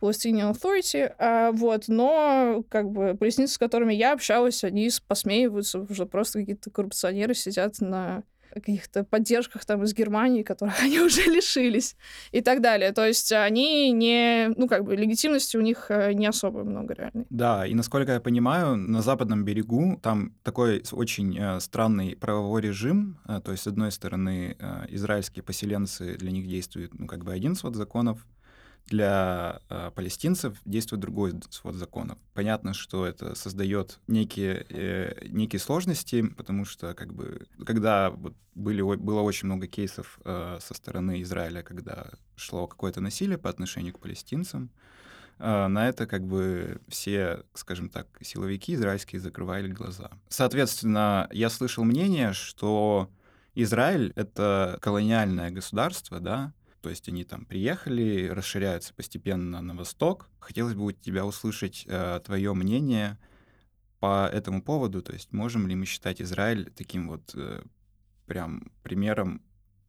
Palestinian 0.00 0.52
Authority, 0.52 1.14
а, 1.18 1.52
вот, 1.52 1.84
но 1.88 2.64
как 2.68 2.90
бы 2.90 3.14
палестинцы, 3.14 3.54
с 3.54 3.58
которыми 3.58 3.94
я 3.94 4.12
общалась, 4.12 4.64
они 4.64 4.90
посмеиваются, 5.06 5.80
уже 5.80 6.06
просто 6.06 6.40
какие-то 6.40 6.70
коррупционеры 6.70 7.34
сидят 7.34 7.80
на 7.80 8.24
каких-то 8.60 9.04
поддержках 9.04 9.64
там 9.64 9.82
из 9.82 9.94
Германии, 9.94 10.42
которых 10.42 10.80
они 10.82 11.00
уже 11.00 11.22
лишились 11.22 11.96
и 12.32 12.40
так 12.40 12.60
далее. 12.60 12.92
То 12.92 13.06
есть 13.06 13.32
они 13.32 13.90
не, 13.92 14.48
ну 14.56 14.68
как 14.68 14.84
бы 14.84 14.96
легитимности 14.96 15.56
у 15.56 15.60
них 15.60 15.86
э, 15.90 16.12
не 16.12 16.26
особо 16.26 16.64
много 16.64 16.94
реально. 16.94 17.24
Да, 17.30 17.66
и 17.66 17.74
насколько 17.74 18.12
я 18.12 18.20
понимаю, 18.20 18.76
на 18.76 19.02
западном 19.02 19.44
берегу 19.44 19.98
там 20.02 20.34
такой 20.42 20.82
очень 20.92 21.38
э, 21.38 21.60
странный 21.60 22.16
правовой 22.16 22.62
режим. 22.62 23.18
Э, 23.26 23.40
то 23.44 23.52
есть 23.52 23.64
с 23.64 23.66
одной 23.66 23.92
стороны 23.92 24.56
израильские 24.88 25.42
поселенцы 25.42 26.16
для 26.16 26.30
них 26.30 26.46
действует 26.46 26.98
ну 26.98 27.06
как 27.06 27.24
бы 27.24 27.32
один 27.32 27.54
свод 27.54 27.76
законов, 27.76 28.26
для 28.86 29.60
э, 29.68 29.90
палестинцев 29.94 30.58
действует 30.64 31.00
другой 31.00 31.34
свод 31.50 31.74
законов. 31.74 32.18
Понятно, 32.34 32.74
что 32.74 33.06
это 33.06 33.34
создает 33.34 33.98
некие, 34.06 34.66
э, 34.68 35.26
некие 35.28 35.60
сложности, 35.60 36.26
потому 36.36 36.64
что 36.64 36.94
как 36.94 37.14
бы, 37.14 37.46
когда 37.64 38.10
вот 38.10 38.34
были, 38.54 38.82
было 38.82 39.20
очень 39.20 39.46
много 39.46 39.66
кейсов 39.66 40.18
э, 40.24 40.58
со 40.60 40.74
стороны 40.74 41.22
Израиля, 41.22 41.62
когда 41.62 42.10
шло 42.36 42.66
какое-то 42.66 43.00
насилие 43.00 43.38
по 43.38 43.48
отношению 43.48 43.94
к 43.94 44.00
палестинцам, 44.00 44.70
э, 45.38 45.66
на 45.66 45.88
это 45.88 46.06
как 46.06 46.26
бы 46.26 46.80
все, 46.88 47.44
скажем 47.54 47.88
так, 47.88 48.06
силовики 48.20 48.74
израильские 48.74 49.20
закрывали 49.20 49.68
глаза. 49.68 50.10
Соответственно, 50.28 51.28
я 51.32 51.48
слышал 51.48 51.84
мнение, 51.84 52.32
что 52.32 53.08
Израиль— 53.54 54.12
это 54.16 54.78
колониальное 54.80 55.50
государство, 55.50 56.20
да, 56.20 56.52
то 56.82 56.90
есть 56.90 57.08
они 57.08 57.24
там 57.24 57.44
приехали, 57.44 58.28
расширяются 58.28 58.92
постепенно 58.92 59.62
на 59.62 59.74
восток. 59.74 60.28
Хотелось 60.40 60.74
бы 60.74 60.86
у 60.86 60.92
тебя 60.92 61.24
услышать 61.24 61.84
э, 61.86 62.20
твое 62.24 62.52
мнение 62.54 63.18
по 64.00 64.26
этому 64.26 64.62
поводу. 64.62 65.00
То 65.00 65.12
есть 65.12 65.32
можем 65.32 65.68
ли 65.68 65.76
мы 65.76 65.86
считать 65.86 66.20
Израиль 66.20 66.70
таким 66.76 67.08
вот 67.08 67.34
э, 67.34 67.62
прям 68.26 68.72
примером 68.82 69.42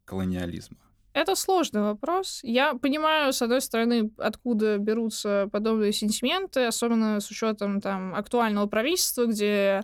колониализма? 0.04 0.76
Это 1.14 1.34
сложный 1.34 1.82
вопрос. 1.82 2.40
Я 2.44 2.74
понимаю, 2.74 3.32
с 3.32 3.42
одной 3.42 3.60
стороны, 3.60 4.12
откуда 4.18 4.78
берутся 4.78 5.48
подобные 5.50 5.92
сентименты, 5.92 6.66
особенно 6.66 7.20
с 7.20 7.28
учетом 7.30 7.80
там 7.80 8.14
актуального 8.14 8.66
правительства, 8.66 9.26
где 9.26 9.82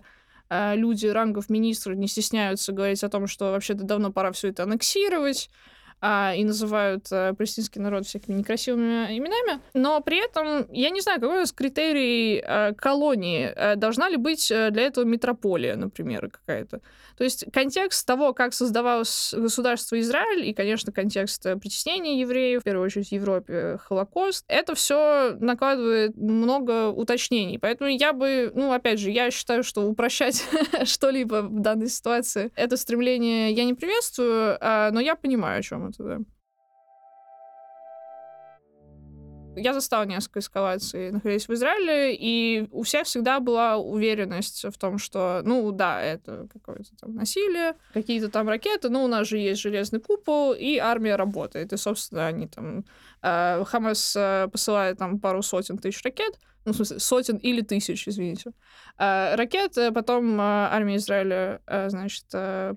э, 0.49 0.77
люди 0.77 1.09
рангов 1.09 1.51
министров 1.51 1.97
не 1.97 2.07
стесняются 2.07 2.73
говорить 2.73 3.03
о 3.03 3.09
том, 3.09 3.27
что 3.27 3.51
вообще-то 3.51 3.83
давно 3.83 4.13
пора 4.13 4.31
все 4.31 4.49
это 4.49 4.63
аннексировать 4.63 5.51
а, 6.01 6.33
и 6.35 6.45
называют 6.45 7.07
а, 7.13 7.35
палестинский 7.35 7.81
народ 7.81 8.07
всякими 8.07 8.37
некрасивыми 8.37 9.17
именами. 9.17 9.61
Но 9.75 10.01
при 10.01 10.25
этом 10.25 10.67
я 10.73 10.91
не 10.91 11.01
знаю, 11.01 11.21
какой 11.21 11.41
нас 11.41 11.53
критерий 11.53 12.43
а, 12.45 12.73
колонии. 12.73 13.53
А, 13.55 13.77
должна 13.77 14.09
ли 14.09 14.17
быть 14.17 14.49
для 14.49 14.83
этого 14.83 15.05
метрополия, 15.05 15.77
например, 15.77 16.31
какая-то? 16.31 16.81
То 17.19 17.25
есть 17.25 17.45
контекст 17.53 18.07
того, 18.07 18.33
как 18.33 18.55
создавалось 18.55 19.35
государство 19.37 20.01
Израиль, 20.01 20.47
и, 20.47 20.55
конечно, 20.55 20.91
контекст 20.91 21.43
притеснения 21.61 22.19
евреев, 22.21 22.63
в 22.63 22.65
первую 22.65 22.87
очередь 22.87 23.09
в 23.09 23.13
Европе, 23.13 23.79
Холокост, 23.85 24.45
это 24.49 24.75
все 24.75 25.37
накладывает 25.39 26.17
много 26.17 26.89
уточнений. 26.89 27.59
Поэтому 27.59 27.91
я 27.91 28.15
бы, 28.15 28.51
ну, 28.55 28.73
опять 28.73 28.99
же, 28.99 29.11
я 29.11 29.31
считаю, 29.31 29.63
что 29.63 29.83
упрощать 29.83 30.43
что-либо 30.85 31.43
в 31.43 31.61
данной 31.61 31.89
ситуации, 31.89 32.51
это 32.57 32.79
стремление 32.79 33.53
я 33.53 33.65
не 33.65 33.75
приветствую, 33.75 34.57
но 34.61 35.01
я 35.01 35.15
понимаю, 35.15 35.59
о 35.59 35.63
чем 35.63 35.90
это, 35.91 36.05
да. 36.05 36.40
Я 39.57 39.75
застала 39.75 40.05
несколько 40.05 40.39
эскалаций, 40.39 41.11
находясь 41.11 41.49
в 41.49 41.53
Израиле, 41.53 42.15
и 42.15 42.69
у 42.71 42.83
всех 42.83 43.07
всегда 43.07 43.41
была 43.41 43.77
уверенность 43.77 44.65
в 44.65 44.79
том, 44.79 44.99
что, 44.99 45.43
ну 45.45 45.71
да, 45.73 46.01
это 46.01 46.47
какое-то 46.53 46.91
там 47.01 47.15
насилие, 47.15 47.75
какие-то 47.93 48.31
там 48.31 48.49
ракеты, 48.49 48.91
но 48.91 49.05
у 49.05 49.09
нас 49.09 49.27
же 49.27 49.39
есть 49.39 49.61
железный 49.61 50.01
купол, 50.01 50.53
и 50.53 50.79
армия 50.79 51.17
работает. 51.17 51.73
И, 51.73 51.77
собственно, 51.77 52.27
они 52.27 52.47
там... 52.47 52.85
Э, 53.23 53.65
Хамас 53.65 54.15
э, 54.17 54.49
посылает 54.51 54.99
там 54.99 55.19
пару 55.19 55.43
сотен 55.43 55.79
тысяч 55.79 56.03
ракет, 56.05 56.39
ну, 56.65 56.73
в 56.73 56.77
смысле, 56.77 57.01
сотен 57.01 57.37
или 57.37 57.61
тысяч, 57.61 58.07
извините, 58.07 58.53
э, 58.99 59.35
ракет, 59.35 59.77
потом 59.95 60.41
армия 60.41 60.97
Израиля, 60.97 61.61
значит, 61.89 62.27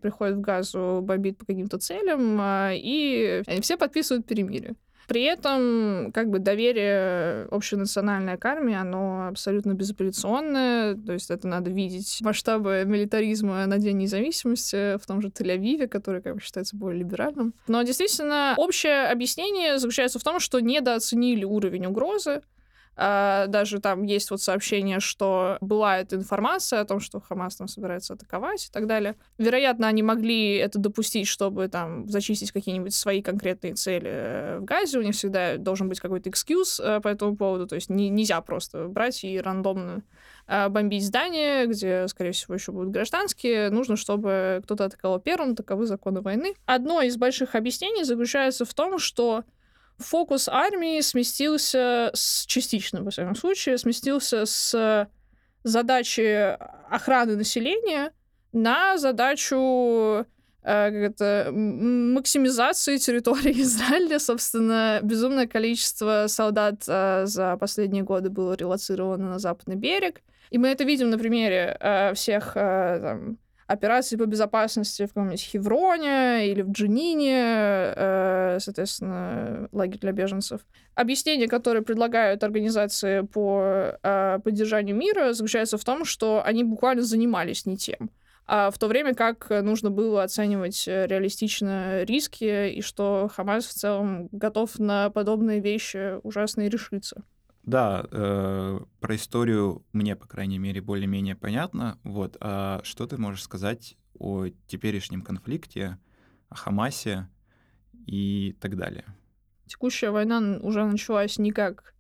приходит 0.02 0.38
в 0.38 0.42
Газу, 0.42 1.02
бомбит 1.04 1.38
по 1.38 1.46
каким-то 1.46 1.78
целям, 1.78 2.40
и 2.74 3.44
все 3.62 3.78
подписывают 3.78 4.26
перемирие. 4.26 4.76
При 5.08 5.24
этом 5.24 6.12
как 6.14 6.30
бы 6.30 6.40
доверие 6.40 7.46
общенациональной 7.52 8.38
к 8.38 8.46
армии, 8.46 8.76
оно 8.76 9.28
абсолютно 9.28 9.74
безапелляционное, 9.74 10.96
то 10.96 11.14
есть 11.14 11.30
это 11.30 11.48
надо 11.48 11.70
видеть 11.70 12.20
масштабы 12.22 12.84
милитаризма 12.86 13.66
на 13.66 13.78
День 13.78 13.98
независимости 13.98 14.98
в 14.98 15.06
том 15.06 15.22
же 15.22 15.30
Тель-Авиве, 15.30 15.88
который 15.88 16.22
как 16.22 16.36
бы 16.36 16.42
считается 16.42 16.76
более 16.76 17.00
либеральным. 17.00 17.54
Но 17.68 17.82
действительно 17.84 18.54
общее 18.58 19.08
объяснение 19.08 19.78
заключается 19.78 20.20
в 20.20 20.24
том, 20.24 20.40
что 20.40 20.60
недооценили 20.60 21.44
уровень 21.44 21.86
угрозы, 21.86 22.42
даже 22.96 23.80
там 23.80 24.04
есть 24.04 24.32
вот 24.32 24.42
сообщение, 24.42 25.00
что 25.00 25.58
была 25.62 26.00
эта 26.00 26.16
информация 26.16 26.82
о 26.82 26.86
том, 26.86 27.00
что 27.00 27.20
Хамас 27.20 27.56
там 27.56 27.68
собирается 27.68 28.14
атаковать 28.14 28.68
и 28.68 28.72
так 28.72 28.88
далее. 28.88 29.16
Вероятно, 29.38 29.88
они 29.88 30.04
могли 30.04 30.56
это 30.56 30.80
допустить, 30.80 31.28
чтобы 31.28 31.68
там 31.68 32.08
зачистить 32.08 32.52
какие-нибудь 32.52 32.94
свои 32.94 33.22
конкретные 33.22 33.74
цели 33.74 34.10
э, 34.12 34.58
в 34.60 34.66
Газе. 34.66 35.00
У 35.00 35.02
них 35.02 35.16
всегда 35.16 35.58
должен 35.58 35.90
быть 35.90 36.00
какой-то 36.00 36.30
экскьюз 36.30 36.80
uh, 36.80 37.02
по 37.02 37.08
этому 37.08 37.36
поводу. 37.36 37.68
То 37.68 37.76
есть 37.76 37.90
не, 37.90 38.10
нельзя 38.10 38.42
просто 38.42 38.88
брать 38.88 39.24
и 39.24 39.40
рандомно 39.40 40.04
uh, 40.48 40.70
бомбить 40.70 41.06
здания, 41.06 41.66
где, 41.66 42.08
скорее 42.08 42.32
всего, 42.32 42.54
еще 42.54 42.72
будут 42.72 42.92
гражданские. 42.92 43.70
Нужно, 43.70 43.96
чтобы 43.96 44.62
кто-то 44.64 44.86
атаковал 44.86 45.20
первым. 45.20 45.56
Таковы 45.56 45.86
законы 45.86 46.22
войны. 46.22 46.56
Одно 46.66 47.02
из 47.02 47.18
больших 47.18 47.56
объяснений 47.56 48.04
заключается 48.04 48.66
в 48.66 48.74
том, 48.74 49.00
что 49.00 49.44
фокус 49.98 50.48
армии 50.48 51.02
сместился 51.02 52.12
с, 52.14 52.46
частично, 52.46 53.04
во 53.04 53.12
всяком 53.12 53.36
случае, 53.36 53.78
сместился 53.78 54.46
с 54.46 55.08
задачи 55.64 56.58
охраны 56.90 57.36
населения 57.36 58.12
на 58.52 58.98
задачу 58.98 59.56
э, 60.20 60.26
как 60.64 60.94
это, 60.94 61.52
максимизации 61.52 62.98
территории 62.98 63.62
Израиля. 63.62 64.20
Собственно, 64.20 65.00
безумное 65.02 65.48
количество 65.48 66.26
солдат 66.28 66.84
э, 66.88 67.26
за 67.26 67.58
последние 67.58 68.04
годы 68.04 68.30
было 68.30 68.54
релацировано 68.54 69.30
на 69.30 69.40
западный 69.40 69.76
берег. 69.76 70.22
И 70.52 70.58
мы 70.58 70.68
это 70.68 70.84
видим 70.84 71.10
на 71.10 71.18
примере 71.18 71.76
э, 71.80 72.14
всех 72.14 72.54
там, 72.54 73.38
операции 73.68 74.16
по 74.16 74.26
безопасности 74.26 75.06
в 75.06 75.10
каком-нибудь 75.10 75.42
Хевроне 75.42 76.48
или 76.50 76.62
в 76.62 76.72
Джинине, 76.72 77.94
э, 77.96 78.58
соответственно, 78.60 79.70
лагерь 79.72 80.00
для 80.00 80.12
беженцев. 80.12 80.62
Объяснение, 80.96 81.48
которое 81.48 81.82
предлагают 81.82 82.44
организации 82.44 83.22
по 83.22 83.98
э, 84.02 84.40
поддержанию 84.44 84.96
мира, 84.96 85.34
заключается 85.34 85.78
в 85.78 85.84
том, 85.84 86.06
что 86.06 86.44
они 86.46 86.64
буквально 86.64 87.02
занимались 87.04 87.66
не 87.66 87.78
тем. 87.78 88.10
А 88.46 88.72
в 88.72 88.78
то 88.78 88.88
время 88.88 89.16
как 89.16 89.50
нужно 89.50 89.90
было 89.90 90.24
оценивать 90.24 90.84
реалистично 90.86 92.04
риски, 92.04 92.72
и 92.72 92.82
что 92.82 93.30
Хамас 93.34 93.66
в 93.66 93.74
целом 93.74 94.28
готов 94.34 94.80
на 94.80 95.10
подобные 95.10 95.62
вещи 95.62 96.20
ужасные 96.24 96.70
решиться. 96.70 97.24
Да, 97.64 98.06
э, 98.12 98.80
про 99.00 99.16
историю 99.16 99.86
мне, 99.94 100.16
по 100.16 100.28
крайней 100.28 100.60
мере, 100.60 100.82
более-менее 100.82 101.36
понятно. 101.36 101.98
Вот, 102.04 102.36
а 102.42 102.82
что 102.84 103.08
ты 103.08 103.18
можешь 103.18 103.44
сказать 103.44 103.98
о 104.20 104.48
теперешнем 104.68 105.22
конфликте, 105.22 105.98
о 106.50 106.56
Хамасе 106.56 107.30
и 108.06 108.56
так 108.60 108.76
далее? 108.76 109.06
Текущая 109.66 110.12
война 110.12 110.60
уже 110.62 110.84
началась 110.86 111.40
не 111.40 111.52
как 111.52 111.94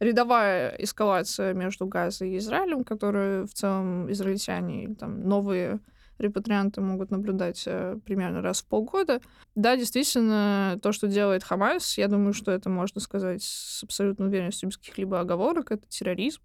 рядовая 0.00 0.74
эскалация 0.78 1.54
между 1.54 1.86
Газой 1.86 2.32
и 2.32 2.38
Израилем, 2.38 2.82
которую 2.82 3.46
в 3.46 3.54
целом 3.54 4.10
израильтяне 4.10 4.96
там 4.96 5.20
новые 5.20 5.78
репатрианты 6.18 6.80
могут 6.80 7.10
наблюдать 7.10 7.64
э, 7.66 7.98
примерно 8.04 8.42
раз 8.42 8.62
в 8.62 8.66
полгода. 8.66 9.20
Да, 9.54 9.76
действительно, 9.76 10.78
то, 10.82 10.92
что 10.92 11.08
делает 11.08 11.44
Хамас, 11.44 11.98
я 11.98 12.08
думаю, 12.08 12.32
что 12.32 12.52
это 12.52 12.68
можно 12.68 13.00
сказать 13.00 13.42
с 13.42 13.82
абсолютной 13.82 14.28
уверенностью, 14.28 14.68
без 14.68 14.76
каких-либо 14.76 15.20
оговорок, 15.20 15.72
это 15.72 15.86
терроризм. 15.88 16.40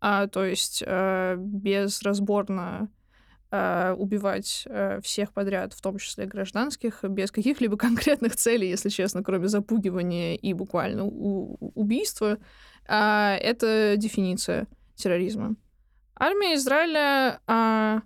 А, 0.00 0.26
то 0.26 0.44
есть 0.44 0.82
э, 0.86 1.36
безразборно 1.38 2.90
э, 3.50 3.94
убивать 3.96 4.64
э, 4.66 5.00
всех 5.00 5.32
подряд, 5.32 5.72
в 5.72 5.80
том 5.80 5.98
числе 5.98 6.26
гражданских, 6.26 7.02
без 7.04 7.30
каких-либо 7.30 7.76
конкретных 7.78 8.36
целей, 8.36 8.68
если 8.68 8.88
честно, 8.90 9.22
кроме 9.22 9.48
запугивания 9.48 10.34
и 10.34 10.52
буквально 10.52 11.04
убийства. 11.04 12.38
Э, 12.86 13.36
это 13.40 13.94
дефиниция 13.96 14.66
терроризма. 14.94 15.56
Армия 16.16 16.54
Израиля 16.54 17.40
э, 17.46 18.00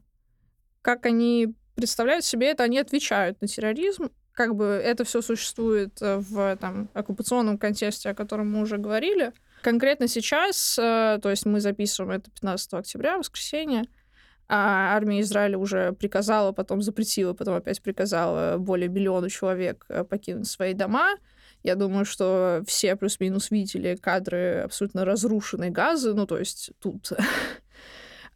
как 0.88 1.04
они 1.04 1.54
представляют 1.75 2.25
себе 2.25 2.50
это, 2.50 2.64
они 2.64 2.78
отвечают 2.78 3.42
на 3.42 3.47
терроризм. 3.47 4.09
Как 4.33 4.54
бы 4.54 4.64
это 4.64 5.04
все 5.04 5.21
существует 5.21 6.00
э, 6.00 6.16
в 6.16 6.57
там, 6.57 6.88
оккупационном 6.95 7.59
контексте, 7.59 8.09
о 8.09 8.14
котором 8.14 8.50
мы 8.50 8.62
уже 8.62 8.78
говорили. 8.78 9.35
Конкретно 9.61 10.09
сейчас, 10.09 10.78
э, 10.78 11.18
то 11.23 11.28
есть 11.28 11.45
мы 11.45 11.61
записываем 11.61 12.18
это 12.18 12.30
15 12.30 12.73
октября, 12.73 13.18
воскресенье, 13.18 13.83
а 14.49 14.97
армия 14.97 15.21
Израиля 15.21 15.59
уже 15.59 15.92
приказала, 15.92 16.52
потом 16.52 16.80
запретила, 16.80 17.35
потом 17.35 17.57
опять 17.57 17.83
приказала 17.83 18.57
более 18.57 18.88
миллиона 18.88 19.28
человек 19.28 19.85
э, 19.90 20.04
покинуть 20.04 20.49
свои 20.49 20.73
дома. 20.73 21.18
Я 21.62 21.75
думаю, 21.75 22.07
что 22.07 22.62
все 22.66 22.97
плюс-минус 22.97 23.50
видели 23.50 23.95
кадры 23.95 24.62
абсолютно 24.64 25.04
разрушенной 25.04 25.68
газы, 25.68 26.14
ну, 26.14 26.26
то 26.26 26.38
есть 26.38 26.71
тут 26.80 27.12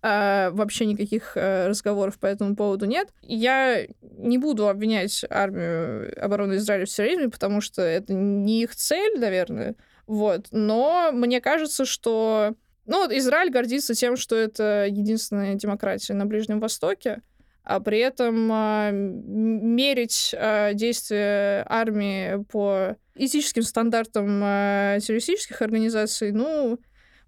а, 0.03 0.51
вообще 0.51 0.87
никаких 0.87 1.33
а, 1.37 1.69
разговоров 1.69 2.19
по 2.19 2.27
этому 2.27 2.57
поводу 2.57 2.87
нет. 2.87 3.09
Я 3.23 3.87
не 4.01 4.39
буду 4.39 4.69
обвинять 4.69 5.25
армию 5.31 6.13
обороны 6.23 6.55
Израиля 6.55 6.87
в 6.87 6.89
терроризме, 6.89 7.29
потому 7.29 7.61
что 7.61 7.83
это 7.83 8.13
не 8.13 8.63
их 8.63 8.75
цель, 8.75 9.19
наверное, 9.19 9.77
вот. 10.07 10.49
Но 10.51 11.11
мне 11.13 11.41
кажется, 11.41 11.85
что 11.85 12.55
ну, 12.87 13.07
Израиль 13.17 13.51
гордится 13.51 13.95
тем, 13.95 14.17
что 14.17 14.35
это 14.35 14.87
единственная 14.91 15.55
демократия 15.55 16.15
на 16.15 16.27
Ближнем 16.27 16.59
Востоке, 16.59 17.23
а 17.65 17.79
при 17.79 18.01
этом 18.01 18.51
э, 18.53 18.91
мерить 18.93 20.35
э, 20.37 20.75
действия 20.75 21.65
армии 21.69 22.43
по 22.51 22.97
этическим 23.15 23.63
стандартам 23.63 24.43
э, 24.43 24.99
террористических 25.01 25.63
организаций, 25.63 26.33
ну, 26.33 26.81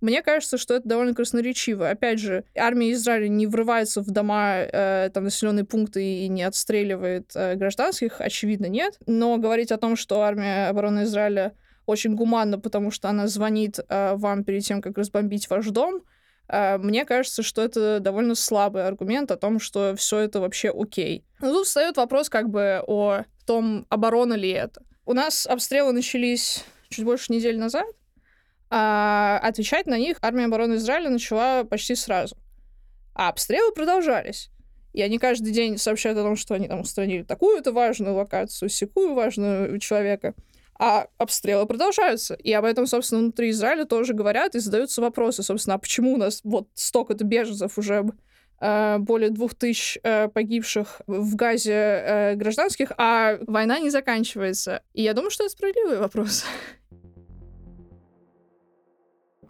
мне 0.04 0.22
кажется, 0.22 0.58
что 0.58 0.74
это 0.74 0.86
довольно 0.86 1.14
красноречиво. 1.14 1.88
Опять 1.88 2.20
же, 2.20 2.44
армия 2.54 2.92
Израиля 2.92 3.28
не 3.28 3.46
врывается 3.46 4.02
в 4.02 4.10
дома, 4.10 4.58
э, 4.58 5.10
там, 5.14 5.24
населенные 5.24 5.64
пункты 5.64 6.04
и 6.04 6.28
не 6.28 6.42
отстреливает 6.42 7.32
э, 7.34 7.54
гражданских, 7.54 8.20
очевидно, 8.20 8.66
нет. 8.66 8.98
Но 9.06 9.38
говорить 9.38 9.72
о 9.72 9.78
том, 9.78 9.96
что 9.96 10.20
армия 10.20 10.68
обороны 10.68 11.04
Израиля 11.04 11.54
очень 11.86 12.16
гуманна, 12.16 12.58
потому 12.58 12.90
что 12.90 13.08
она 13.08 13.28
звонит 13.28 13.80
э, 13.88 14.14
вам 14.16 14.44
перед 14.44 14.62
тем, 14.62 14.82
как 14.82 14.98
разбомбить 14.98 15.48
ваш 15.48 15.66
дом, 15.68 16.02
э, 16.48 16.76
мне 16.76 17.06
кажется, 17.06 17.42
что 17.42 17.62
это 17.62 17.98
довольно 17.98 18.34
слабый 18.34 18.86
аргумент 18.86 19.30
о 19.30 19.38
том, 19.38 19.58
что 19.58 19.96
все 19.96 20.18
это 20.18 20.38
вообще 20.40 20.68
окей. 20.68 21.24
Но 21.40 21.50
тут 21.50 21.66
встает 21.66 21.96
вопрос 21.96 22.28
как 22.28 22.50
бы 22.50 22.84
о 22.86 23.22
том, 23.46 23.86
оборона 23.88 24.34
ли 24.34 24.50
это. 24.50 24.82
У 25.06 25.14
нас 25.14 25.46
обстрелы 25.46 25.92
начались 25.92 26.62
чуть 26.90 27.06
больше 27.06 27.32
недели 27.32 27.56
назад, 27.56 27.86
а 28.70 29.38
отвечать 29.42 29.86
на 29.86 29.98
них 29.98 30.18
армия 30.22 30.46
обороны 30.46 30.74
Израиля 30.74 31.10
начала 31.10 31.64
почти 31.64 31.94
сразу. 31.94 32.36
А 33.14 33.28
обстрелы 33.28 33.72
продолжались. 33.72 34.50
И 34.92 35.02
они 35.02 35.18
каждый 35.18 35.52
день 35.52 35.78
сообщают 35.78 36.18
о 36.18 36.22
том, 36.22 36.36
что 36.36 36.54
они 36.54 36.68
там 36.68 36.80
устранили 36.80 37.22
такую-то 37.22 37.72
важную 37.72 38.14
локацию, 38.14 38.68
секую 38.68 39.14
важную 39.14 39.78
человека 39.78 40.34
а 40.78 41.06
обстрелы 41.18 41.66
продолжаются. 41.66 42.34
И 42.34 42.52
об 42.52 42.64
этом, 42.64 42.86
собственно, 42.86 43.22
внутри 43.22 43.50
Израиля 43.50 43.84
тоже 43.84 44.12
говорят 44.12 44.54
и 44.54 44.60
задаются 44.60 45.00
вопросы, 45.00 45.42
собственно, 45.42 45.74
а 45.74 45.78
почему 45.78 46.14
у 46.14 46.16
нас 46.16 46.40
вот 46.44 46.68
столько-то 46.74 47.24
беженцев 47.24 47.78
уже 47.78 48.04
э, 48.60 48.98
более 48.98 49.30
двух 49.30 49.54
тысяч 49.54 49.98
э, 50.02 50.28
погибших 50.28 51.02
в 51.06 51.36
Газе 51.36 51.72
э, 51.72 52.34
гражданских, 52.34 52.92
а 52.98 53.38
война 53.46 53.78
не 53.78 53.90
заканчивается. 53.90 54.82
И 54.92 55.02
я 55.02 55.14
думаю, 55.14 55.30
что 55.30 55.44
это 55.44 55.52
справедливый 55.52 55.98
вопрос. 55.98 56.44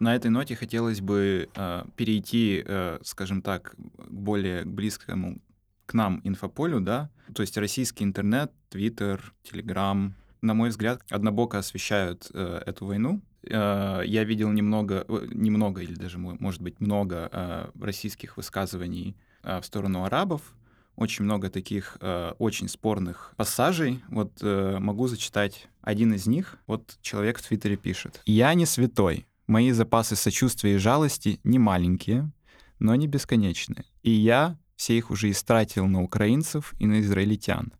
На 0.05 0.13
этой 0.15 0.29
ноте 0.29 0.55
хотелось 0.55 1.01
бы 1.01 1.49
э, 1.55 1.83
перейти, 1.95 2.63
э, 2.63 2.99
скажем 3.01 3.41
так, 3.41 3.71
к 3.71 4.11
более 4.11 4.63
близкому 4.63 5.41
к 5.87 5.95
нам 5.95 6.21
инфополю, 6.23 6.79
да, 6.79 7.09
то 7.33 7.41
есть 7.41 7.57
российский 7.57 8.03
интернет, 8.03 8.51
Твиттер, 8.69 9.33
Телеграм, 9.41 10.13
на 10.41 10.53
мой 10.53 10.69
взгляд, 10.69 11.01
однобоко 11.09 11.57
освещают 11.57 12.29
э, 12.35 12.61
эту 12.67 12.85
войну. 12.85 13.19
Э, 13.49 14.03
я 14.05 14.23
видел 14.25 14.51
немного, 14.51 15.05
э, 15.07 15.27
немного 15.31 15.81
или 15.81 15.95
даже, 15.95 16.19
может 16.19 16.61
быть, 16.61 16.79
много 16.79 17.27
э, 17.31 17.71
российских 17.81 18.37
высказываний 18.37 19.17
э, 19.41 19.59
в 19.59 19.65
сторону 19.65 20.03
арабов. 20.03 20.53
Очень 20.97 21.25
много 21.25 21.49
таких 21.49 21.97
э, 21.99 22.33
очень 22.37 22.67
спорных 22.67 23.33
пассажей. 23.37 24.03
Вот 24.09 24.33
э, 24.43 24.77
могу 24.79 25.07
зачитать 25.07 25.67
один 25.81 26.13
из 26.13 26.27
них. 26.27 26.59
Вот 26.67 26.95
человек 27.01 27.39
в 27.39 27.47
Твиттере 27.47 27.75
пишет. 27.75 28.21
«Я 28.27 28.53
не 28.53 28.67
святой. 28.67 29.25
Мои 29.47 29.71
запасы 29.71 30.15
сочувствия 30.15 30.75
и 30.75 30.77
жалости 30.77 31.39
не 31.43 31.59
маленькие, 31.59 32.31
но 32.79 32.95
не 32.95 33.07
бесконечные. 33.07 33.85
И 34.01 34.11
я 34.11 34.57
все 34.75 34.97
их 34.97 35.11
уже 35.11 35.29
истратил 35.29 35.85
на 35.87 36.01
украинцев 36.01 36.73
и 36.79 36.85
на 36.87 36.99
израильтян. 37.01 37.71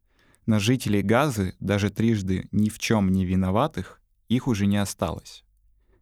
На 0.46 0.60
жителей 0.60 1.02
Газы, 1.02 1.56
даже 1.60 1.90
трижды 1.90 2.48
ни 2.52 2.70
в 2.70 2.78
чем 2.78 3.12
не 3.12 3.26
виноватых, 3.26 4.00
их 4.30 4.48
уже 4.48 4.68
не 4.68 4.78
осталось. 4.78 5.44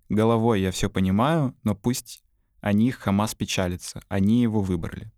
Головой 0.09 0.61
я 0.61 0.71
все 0.71 0.89
понимаю, 0.89 1.55
но 1.63 1.75
пусть 1.75 2.23
о 2.59 2.73
них 2.73 2.97
Хамас 2.97 3.35
печалится, 3.35 4.01
они 4.09 4.41
его 4.41 4.61
выбрали. 4.61 5.11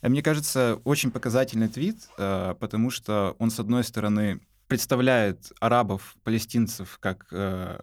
Э, 0.00 0.08
мне 0.08 0.22
кажется, 0.22 0.80
очень 0.84 1.10
показательный 1.10 1.68
твит, 1.68 2.08
э, 2.18 2.54
потому 2.58 2.90
что 2.90 3.36
он, 3.38 3.50
с 3.50 3.60
одной 3.60 3.84
стороны, 3.84 4.40
представляет 4.66 5.52
арабов, 5.60 6.16
палестинцев 6.24 6.98
как 7.00 7.26
э, 7.30 7.78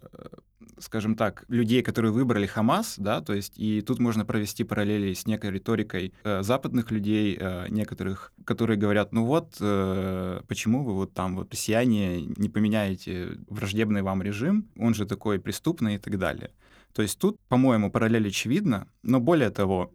скажем 0.82 1.16
так, 1.16 1.46
людей, 1.48 1.82
которые 1.82 2.12
выбрали 2.12 2.46
Хамас, 2.46 2.96
да, 2.98 3.22
то 3.22 3.34
есть 3.34 3.58
и 3.58 3.82
тут 3.82 4.00
можно 4.00 4.26
провести 4.26 4.64
параллели 4.64 5.14
с 5.14 5.26
некой 5.26 5.52
риторикой 5.52 6.14
э, 6.24 6.44
западных 6.44 6.92
людей, 6.92 7.38
э, 7.40 7.68
некоторых, 7.70 8.34
которые 8.46 8.78
говорят, 8.78 9.14
ну 9.14 9.26
вот, 9.26 9.56
э, 9.60 10.42
почему 10.48 10.84
вы 10.84 10.94
вот 10.94 11.14
там 11.14 11.36
вот 11.36 11.52
россияне 11.52 12.22
не 12.22 12.50
поменяете 12.50 13.38
враждебный 13.48 14.02
вам 14.02 14.22
режим, 14.22 14.70
он 14.78 14.94
же 14.94 15.06
такой 15.06 15.40
преступный 15.40 15.96
и 15.96 16.00
так 16.00 16.18
далее. 16.18 16.52
То 16.94 17.02
есть 17.02 17.18
тут, 17.20 17.38
по-моему, 17.48 17.90
параллель 17.90 18.28
очевидна, 18.28 18.88
но 19.04 19.20
более 19.20 19.50
того, 19.50 19.94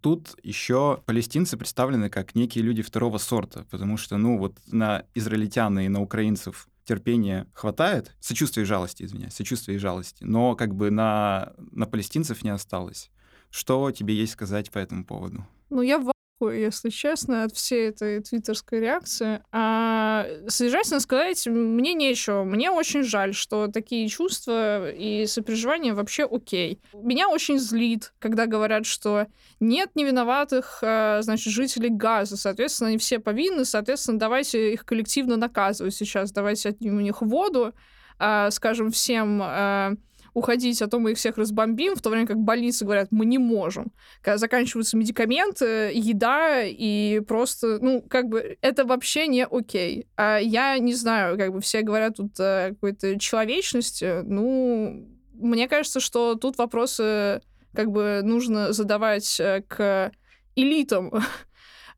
Тут 0.00 0.36
еще 0.42 1.02
палестинцы 1.06 1.56
представлены 1.56 2.10
как 2.10 2.34
некие 2.34 2.64
люди 2.64 2.82
второго 2.82 3.18
сорта, 3.18 3.66
потому 3.70 3.96
что, 3.96 4.16
ну, 4.16 4.38
вот 4.38 4.58
на 4.66 5.04
израильтян 5.14 5.78
и 5.78 5.88
на 5.88 6.00
украинцев 6.00 6.68
терпения 6.84 7.46
хватает, 7.52 8.16
сочувствия 8.20 8.64
и 8.64 8.66
жалости, 8.66 9.04
извиняюсь, 9.04 9.34
сочувствия 9.34 9.76
и 9.76 9.78
жалости, 9.78 10.24
но 10.24 10.56
как 10.56 10.74
бы 10.74 10.90
на, 10.90 11.52
на 11.70 11.86
палестинцев 11.86 12.42
не 12.42 12.50
осталось. 12.50 13.10
Что 13.50 13.90
тебе 13.90 14.14
есть 14.14 14.32
сказать 14.32 14.70
по 14.70 14.78
этому 14.78 15.04
поводу? 15.04 15.46
Ну, 15.70 15.82
я 15.82 15.98
в 15.98 16.12
если 16.48 16.88
честно, 16.88 17.44
от 17.44 17.52
всей 17.52 17.88
этой 17.90 18.20
твиттерской 18.20 18.80
реакции. 18.80 19.42
А 19.52 20.26
содержательно 20.48 21.00
сказать 21.00 21.46
мне 21.46 21.92
нечего. 21.92 22.44
Мне 22.44 22.70
очень 22.70 23.02
жаль, 23.02 23.34
что 23.34 23.66
такие 23.66 24.08
чувства 24.08 24.90
и 24.90 25.26
сопереживания 25.26 25.94
вообще 25.94 26.24
окей. 26.24 26.80
Меня 26.94 27.28
очень 27.28 27.58
злит, 27.58 28.14
когда 28.18 28.46
говорят, 28.46 28.86
что 28.86 29.26
нет 29.60 29.90
невиноватых, 29.94 30.78
а, 30.82 31.20
значит, 31.22 31.52
жителей 31.52 31.90
Газа, 31.90 32.36
соответственно, 32.36 32.88
они 32.88 32.98
все 32.98 33.18
повинны, 33.18 33.64
соответственно, 33.64 34.18
давайте 34.18 34.72
их 34.72 34.84
коллективно 34.84 35.36
наказывать 35.36 35.94
сейчас, 35.94 36.32
давайте 36.32 36.70
отнимем 36.70 36.98
у 36.98 37.00
них 37.00 37.20
воду, 37.20 37.74
а, 38.18 38.50
скажем 38.50 38.90
всем 38.90 39.40
а, 39.42 39.94
уходить, 40.34 40.82
а 40.82 40.88
то 40.88 40.98
мы 40.98 41.12
их 41.12 41.18
всех 41.18 41.38
разбомбим, 41.38 41.94
в 41.94 42.02
то 42.02 42.10
время 42.10 42.26
как 42.26 42.38
больницы 42.38 42.84
говорят, 42.84 43.08
мы 43.10 43.26
не 43.26 43.38
можем. 43.38 43.92
Когда 44.22 44.38
заканчиваются 44.38 44.96
медикаменты, 44.96 45.90
еда, 45.94 46.62
и 46.64 47.20
просто, 47.20 47.78
ну, 47.80 48.02
как 48.02 48.28
бы, 48.28 48.58
это 48.60 48.84
вообще 48.84 49.26
не 49.26 49.44
окей. 49.44 50.06
А 50.16 50.38
я 50.38 50.78
не 50.78 50.94
знаю, 50.94 51.38
как 51.38 51.52
бы 51.52 51.60
все 51.60 51.82
говорят 51.82 52.16
тут 52.16 52.38
о 52.38 52.70
какой-то 52.70 53.18
человечности, 53.18 54.22
ну, 54.24 55.06
мне 55.34 55.68
кажется, 55.68 56.00
что 56.00 56.34
тут 56.34 56.58
вопросы 56.58 57.40
как 57.74 57.90
бы 57.90 58.20
нужно 58.22 58.72
задавать 58.72 59.38
э, 59.40 59.62
к 59.66 60.12
элитам 60.56 61.12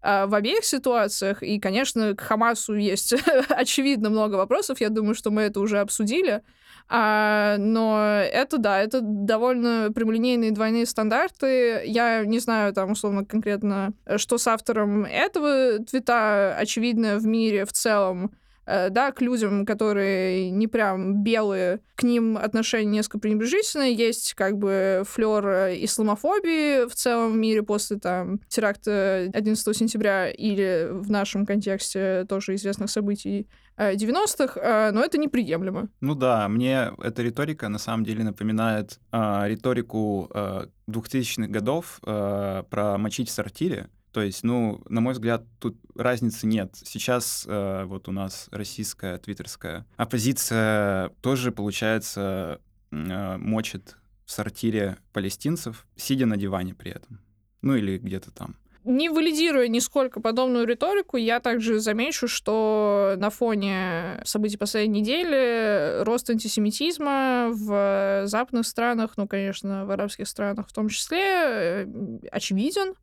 в 0.03 0.35
обеих 0.35 0.65
ситуациях. 0.65 1.43
И, 1.43 1.61
конечно, 1.61 2.15
к 2.15 2.21
Хамасу 2.21 2.75
есть 2.75 3.15
очевидно 3.49 4.11
много 4.11 4.35
вопросов. 4.37 4.81
Я 4.81 4.88
думаю, 4.88 5.15
что 5.15 5.31
мы 5.31 5.43
это 5.43 5.61
уже 5.61 5.79
обсудили. 5.79 6.43
А, 6.88 7.57
но 7.59 8.21
это, 8.21 8.59
да, 8.59 8.81
это 8.81 9.01
довольно 9.01 9.91
прямолинейные 9.95 10.51
двойные 10.51 10.87
стандарты. 10.87 11.83
Я 11.87 12.25
не 12.25 12.41
знаю 12.41 12.73
там, 12.73 12.91
условно, 12.93 13.25
конкретно, 13.25 13.93
что 14.17 14.38
с 14.38 14.47
автором 14.47 15.05
этого 15.05 15.79
твита 15.79 16.57
очевидно 16.57 17.19
в 17.19 17.27
мире 17.27 17.65
в 17.65 17.73
целом 17.73 18.33
Э, 18.33 18.41
да, 18.66 19.12
к 19.12 19.20
людям, 19.20 19.66
которые 19.66 20.51
не 20.51 20.66
прям 20.66 21.22
белые, 21.22 21.81
к 21.94 22.05
ним 22.05 22.37
отношение 22.37 22.92
несколько 22.92 23.18
пренебрежительное, 23.20 23.90
есть 23.90 24.35
как 24.35 24.59
бы 24.59 25.03
флер 25.07 25.46
э, 25.46 25.85
исламофобии 25.85 26.88
в 26.88 26.94
целом 26.94 27.40
мире 27.40 27.62
после 27.62 27.98
там 27.98 28.40
теракта 28.48 29.31
11 29.33 29.77
сентября 29.77 30.31
или 30.31 30.88
в 30.90 31.11
нашем 31.11 31.46
контексте 31.46 32.25
тоже 32.29 32.55
известных 32.57 32.90
событий 32.90 33.48
90-х, 33.79 34.61
э, 34.61 34.90
но 34.92 35.05
это 35.05 35.18
неприемлемо. 35.18 35.88
Ну 36.01 36.14
да, 36.14 36.48
мне 36.48 36.92
эта 37.03 37.22
риторика 37.22 37.68
на 37.68 37.79
самом 37.79 38.05
деле 38.05 38.25
напоминает 38.25 38.98
э, 39.12 39.42
риторику 39.46 40.31
э, 40.35 40.66
2000-х 40.90 41.48
годов 41.48 42.01
э, 42.05 42.62
про 42.68 42.98
мочить 42.98 43.29
в 43.29 43.33
сортире, 43.33 43.88
то 44.12 44.20
есть, 44.20 44.44
ну, 44.44 44.83
на 44.88 45.01
мой 45.01 45.14
взгляд, 45.14 45.44
тут 45.59 45.77
разницы 45.94 46.46
нет. 46.46 46.75
Сейчас 46.85 47.46
э, 47.48 47.85
вот 47.85 48.09
у 48.09 48.12
нас 48.12 48.48
российская 48.51 49.18
твиттерская 49.18 49.87
оппозиция 49.96 51.11
тоже, 51.22 51.51
получается, 51.51 52.61
э, 52.90 53.37
мочит 53.38 53.96
в 54.27 54.31
сортире 54.31 54.98
палестинцев, 55.12 55.87
сидя 55.96 56.27
на 56.27 56.37
диване 56.37 56.75
при 56.75 56.92
этом. 56.92 57.20
Ну 57.62 57.75
или 57.75 57.96
где-то 57.96 58.31
там. 58.31 58.57
Не 58.85 59.09
валидируя 59.09 59.68
нисколько 59.68 60.20
подобную 60.20 60.66
риторику, 60.66 61.16
я 61.16 61.38
также 61.38 61.79
замечу, 61.79 62.27
что 62.27 63.14
на 63.16 63.31
фоне 63.31 64.20
событий 64.25 64.57
последней 64.57 65.01
недели 65.01 66.03
рост 66.03 66.29
антисемитизма 66.29 67.51
в 67.53 68.27
западных 68.27 68.66
странах, 68.66 69.12
ну, 69.16 69.29
конечно, 69.29 69.87
в 69.87 69.90
арабских 69.92 70.27
странах 70.27 70.68
в 70.68 70.72
том 70.72 70.88
числе, 70.88 71.20
э, 71.20 71.87
очевиден. 72.33 72.94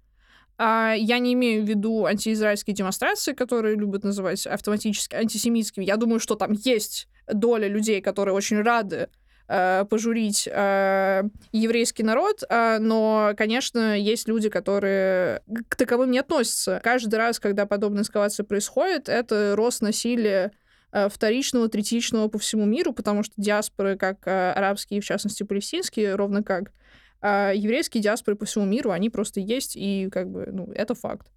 А 0.62 0.94
я 0.94 1.20
не 1.20 1.34
имею 1.34 1.64
в 1.64 1.70
виду 1.70 2.06
антиизраильские 2.06 2.76
демонстрации, 2.76 3.32
которые 3.32 3.78
любят 3.78 4.04
называть 4.04 4.46
автоматически 4.46 5.16
антисемитскими. 5.16 5.86
Я 5.86 5.96
думаю, 5.96 6.20
что 6.20 6.36
там 6.36 6.52
есть 6.52 7.08
доля 7.28 7.70
людей, 7.70 8.02
которые 8.02 8.36
очень 8.36 8.62
рады 8.62 9.08
э, 9.48 9.86
пожурить 9.90 10.50
э, 10.52 11.24
еврейский 11.54 12.04
народ, 12.04 12.44
э, 12.50 12.78
но, 12.80 13.32
конечно, 13.38 13.98
есть 13.98 14.28
люди, 14.28 14.50
которые 14.50 15.44
к 15.70 15.78
таковым 15.78 16.12
не 16.12 16.20
относятся. 16.20 16.82
Каждый 16.84 17.16
раз, 17.16 17.40
когда 17.40 17.66
подобная 17.66 18.04
эскалация 18.04 18.44
происходит, 18.44 19.08
это 19.08 19.54
рост 19.56 19.82
насилия 19.82 20.52
э, 20.92 21.08
вторичного, 21.08 21.70
третичного 21.70 22.28
по 22.28 22.38
всему 22.38 22.66
миру, 22.66 22.92
потому 22.92 23.24
что 23.24 23.34
диаспоры, 23.38 23.96
как 23.96 24.28
э, 24.28 24.52
арабские, 24.52 25.00
в 25.00 25.06
частности, 25.06 25.44
палестинские, 25.44 26.16
ровно 26.16 26.44
как 26.44 26.74
э, 27.22 27.54
еврейские 27.56 28.02
диаспоры 28.02 28.36
по 28.36 28.46
всему 28.46 28.66
миру, 28.66 28.92
они 28.92 29.10
просто 29.10 29.40
есть, 29.40 29.76
и 29.76 30.10
как 30.12 30.30
бы, 30.30 30.50
ну, 30.52 30.72
это 30.74 30.96
факт. 30.96 31.32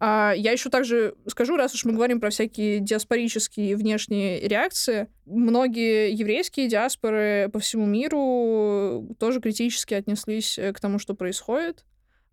А 0.00 0.32
я 0.36 0.52
еще 0.52 0.70
также 0.70 1.14
скажу, 1.28 1.56
раз 1.56 1.74
уж 1.74 1.84
мы 1.84 1.92
говорим 1.92 2.20
про 2.20 2.30
всякие 2.30 2.80
диаспорические 2.80 3.76
внешние 3.76 4.40
реакции, 4.40 5.08
многие 5.24 6.12
еврейские 6.12 6.68
диаспоры 6.68 7.48
по 7.52 7.58
всему 7.58 7.86
миру 7.86 9.14
тоже 9.18 9.40
критически 9.40 9.94
отнеслись 9.94 10.58
э, 10.58 10.72
к 10.72 10.80
тому, 10.80 10.98
что 10.98 11.14
происходит. 11.14 11.84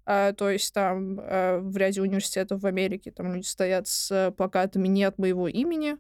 А, 0.08 0.34
то 0.34 0.52
есть 0.52 0.72
там 0.72 1.20
а, 1.20 1.60
в 1.60 1.76
ряде 1.78 2.00
университетов 2.02 2.62
в 2.62 2.68
Америке 2.68 3.12
там 3.12 3.34
люди 3.34 3.46
стоят 3.48 3.88
с 3.88 4.32
плакатами 4.38 4.88
«Нет 4.88 5.18
моего 5.18 5.48
имени», 5.48 5.98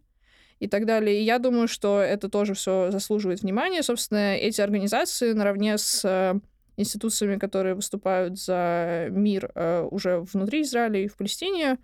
и 0.60 0.68
так 0.68 0.86
далее. 0.86 1.20
И 1.20 1.24
я 1.24 1.40
думаю, 1.40 1.68
что 1.68 2.00
это 2.00 2.30
тоже 2.30 2.54
все 2.54 2.90
заслуживает 2.92 3.42
внимания. 3.42 3.84
Собственно, 3.84 4.36
эти 4.36 4.62
организации 4.62 5.34
наравне 5.34 5.78
с 5.78 6.40
институциями, 6.78 7.38
которые 7.38 7.76
выступают 7.76 8.40
за 8.40 9.08
мир 9.10 9.52
э, 9.56 9.88
уже 9.90 10.20
внутри 10.22 10.62
Израиля 10.62 11.04
и 11.04 11.08
в 11.08 11.16
Палестине, 11.16 11.78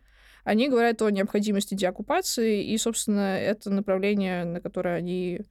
они 0.43 0.69
говорят 0.69 1.01
о 1.01 1.09
необходимости 1.09 1.75
деоккупации, 1.75 2.65
и, 2.65 2.77
собственно, 2.77 3.37
это 3.37 3.69
направление, 3.69 4.43
на 4.43 4.59
которое 4.59 4.95
они 4.95 5.41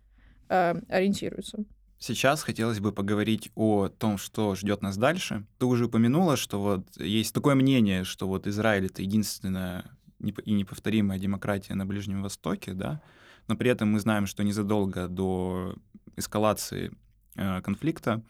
э, 0.48 0.74
ориентируются. 0.88 1.64
Сейчас 1.98 2.42
хотелось 2.42 2.80
бы 2.80 2.92
поговорить 2.92 3.50
о 3.54 3.88
том, 3.88 4.16
что 4.16 4.54
ждет 4.54 4.80
нас 4.80 4.96
дальше. 4.96 5.44
Ты 5.58 5.66
уже 5.66 5.84
упомянула, 5.84 6.36
что 6.36 6.60
вот 6.60 6.86
есть 6.96 7.34
такое 7.34 7.54
мнение, 7.54 8.04
что 8.04 8.26
вот 8.26 8.46
Израиль 8.46 8.86
это 8.86 9.02
единственная 9.02 9.84
и 10.18 10.52
неповторимая 10.52 11.18
демократия 11.18 11.74
на 11.74 11.86
Ближнем 11.86 12.22
Востоке, 12.22 12.72
да, 12.72 13.02
но 13.48 13.56
при 13.56 13.70
этом 13.70 13.92
мы 13.92 14.00
знаем, 14.00 14.26
что 14.26 14.42
незадолго 14.42 15.08
до 15.08 15.76
эскалации 16.16 16.92
э, 17.36 17.60
конфликта 17.62 18.22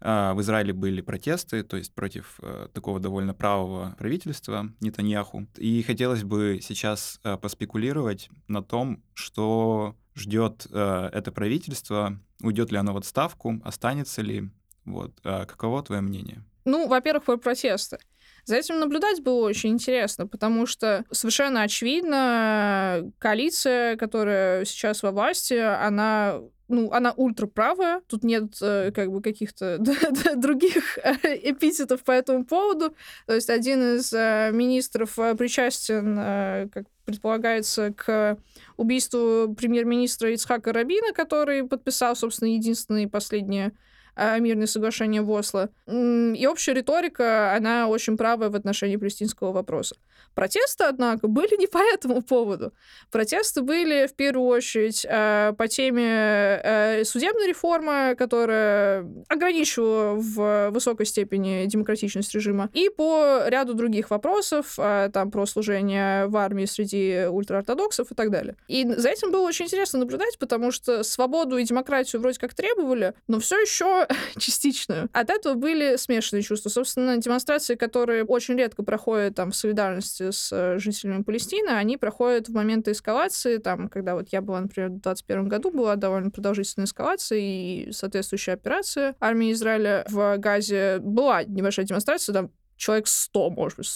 в 0.00 0.40
Израиле 0.40 0.72
были 0.72 1.00
протесты, 1.00 1.62
то 1.62 1.76
есть 1.76 1.94
против 1.94 2.38
э, 2.42 2.68
такого 2.72 3.00
довольно 3.00 3.32
правого 3.32 3.94
правительства 3.98 4.70
Нетаньяху. 4.80 5.46
И 5.56 5.82
хотелось 5.82 6.22
бы 6.22 6.60
сейчас 6.62 7.18
э, 7.24 7.36
поспекулировать 7.36 8.28
на 8.46 8.62
том, 8.62 9.02
что 9.14 9.96
ждет 10.14 10.66
э, 10.70 11.10
это 11.12 11.32
правительство, 11.32 12.18
уйдет 12.42 12.72
ли 12.72 12.78
оно 12.78 12.92
в 12.92 12.98
отставку, 12.98 13.60
останется 13.64 14.22
ли. 14.22 14.50
Вот. 14.84 15.12
А 15.24 15.46
каково 15.46 15.82
твое 15.82 16.02
мнение? 16.02 16.44
Ну, 16.64 16.88
во-первых, 16.88 17.24
про 17.24 17.36
протесты. 17.38 17.98
За 18.46 18.54
этим 18.54 18.78
наблюдать 18.78 19.22
было 19.22 19.48
очень 19.48 19.70
интересно, 19.70 20.28
потому 20.28 20.66
что 20.66 21.04
совершенно 21.10 21.62
очевидно, 21.62 23.10
коалиция, 23.18 23.96
которая 23.96 24.64
сейчас 24.64 25.02
во 25.02 25.10
власти, 25.10 25.54
она 25.54 26.40
ну, 26.68 26.90
она 26.92 27.12
ультраправая, 27.12 28.00
тут 28.08 28.24
нет 28.24 28.56
э, 28.60 28.90
как 28.92 29.10
бы 29.12 29.22
каких-то 29.22 29.78
других 30.36 30.98
э, 30.98 31.14
эпитетов 31.50 32.02
по 32.02 32.10
этому 32.10 32.44
поводу. 32.44 32.94
То 33.26 33.34
есть 33.34 33.50
один 33.50 33.96
из 33.96 34.12
э, 34.12 34.50
министров 34.52 35.16
э, 35.18 35.36
причастен, 35.36 36.16
э, 36.18 36.68
как 36.72 36.86
предполагается, 37.04 37.92
к 37.92 38.36
убийству 38.76 39.54
премьер-министра 39.56 40.32
Ицхака 40.32 40.72
Рабина, 40.72 41.12
который 41.12 41.62
подписал, 41.62 42.16
собственно, 42.16 42.48
единственное 42.48 43.08
последнее 43.08 43.68
а, 43.68 43.72
мирное 44.16 44.66
соглашение 44.66 45.22
в 45.22 45.30
Осло. 45.30 45.70
И 45.86 46.46
общая 46.46 46.74
риторика, 46.74 47.54
она 47.54 47.88
очень 47.88 48.16
правая 48.16 48.48
в 48.50 48.56
отношении 48.56 48.96
палестинского 48.96 49.52
вопроса. 49.52 49.96
Протесты, 50.34 50.84
однако, 50.84 51.28
были 51.28 51.58
не 51.58 51.66
по 51.66 51.78
этому 51.78 52.20
поводу. 52.20 52.72
Протесты 53.10 53.62
были, 53.62 54.06
в 54.06 54.14
первую 54.14 54.48
очередь, 54.48 55.06
а, 55.08 55.54
по 55.54 55.66
теме 55.66 56.04
а, 56.06 57.02
судебной 57.04 57.48
реформы, 57.48 58.14
которая 58.18 59.06
ограничивала 59.28 60.14
в 60.14 60.70
высокой 60.70 61.06
степени 61.06 61.64
демократичность 61.64 62.34
режима, 62.34 62.68
и 62.74 62.90
по 62.90 63.44
ряду 63.46 63.72
других 63.72 64.10
вопросов, 64.10 64.74
там, 64.76 65.30
про 65.30 65.46
служение 65.46 66.26
в 66.26 66.36
армии 66.36 66.66
среди 66.66 67.26
ультраортодоксов 67.30 68.12
и 68.12 68.14
так 68.14 68.30
далее. 68.30 68.56
И 68.68 68.84
за 68.84 69.08
этим 69.08 69.30
было 69.30 69.46
очень 69.46 69.64
интересно 69.64 70.00
наблюдать, 70.00 70.38
потому 70.38 70.70
что 70.70 71.02
свободу 71.02 71.56
и 71.56 71.64
демократию 71.64 72.20
вроде 72.20 72.38
как 72.38 72.52
требовали, 72.54 73.14
но 73.26 73.40
все 73.40 73.58
еще 73.58 74.05
частичную. 74.38 75.08
От 75.12 75.30
этого 75.30 75.54
были 75.54 75.96
смешанные 75.96 76.42
чувства. 76.42 76.68
Собственно, 76.68 77.16
демонстрации, 77.16 77.74
которые 77.74 78.24
очень 78.24 78.56
редко 78.56 78.82
проходят 78.82 79.34
там 79.34 79.50
в 79.50 79.56
солидарности 79.56 80.30
с 80.30 80.50
э, 80.52 80.78
жителями 80.78 81.22
Палестины, 81.22 81.70
они 81.70 81.96
проходят 81.96 82.48
в 82.48 82.54
моменты 82.54 82.92
эскалации, 82.92 83.58
там, 83.58 83.88
когда 83.88 84.14
вот 84.14 84.28
я 84.30 84.40
была, 84.40 84.60
например, 84.60 84.88
в 84.88 84.92
2021 84.92 85.48
году, 85.48 85.70
была 85.70 85.96
довольно 85.96 86.30
продолжительная 86.30 86.86
эскалация 86.86 87.38
и 87.38 87.92
соответствующая 87.92 88.52
операция 88.52 89.14
армии 89.20 89.52
Израиля 89.52 90.04
в 90.08 90.36
Газе. 90.38 90.98
Была 91.00 91.44
небольшая 91.44 91.86
демонстрация, 91.86 92.32
там 92.32 92.50
человек 92.76 93.06
100, 93.06 93.50
может 93.50 93.78
быть, 93.78 93.88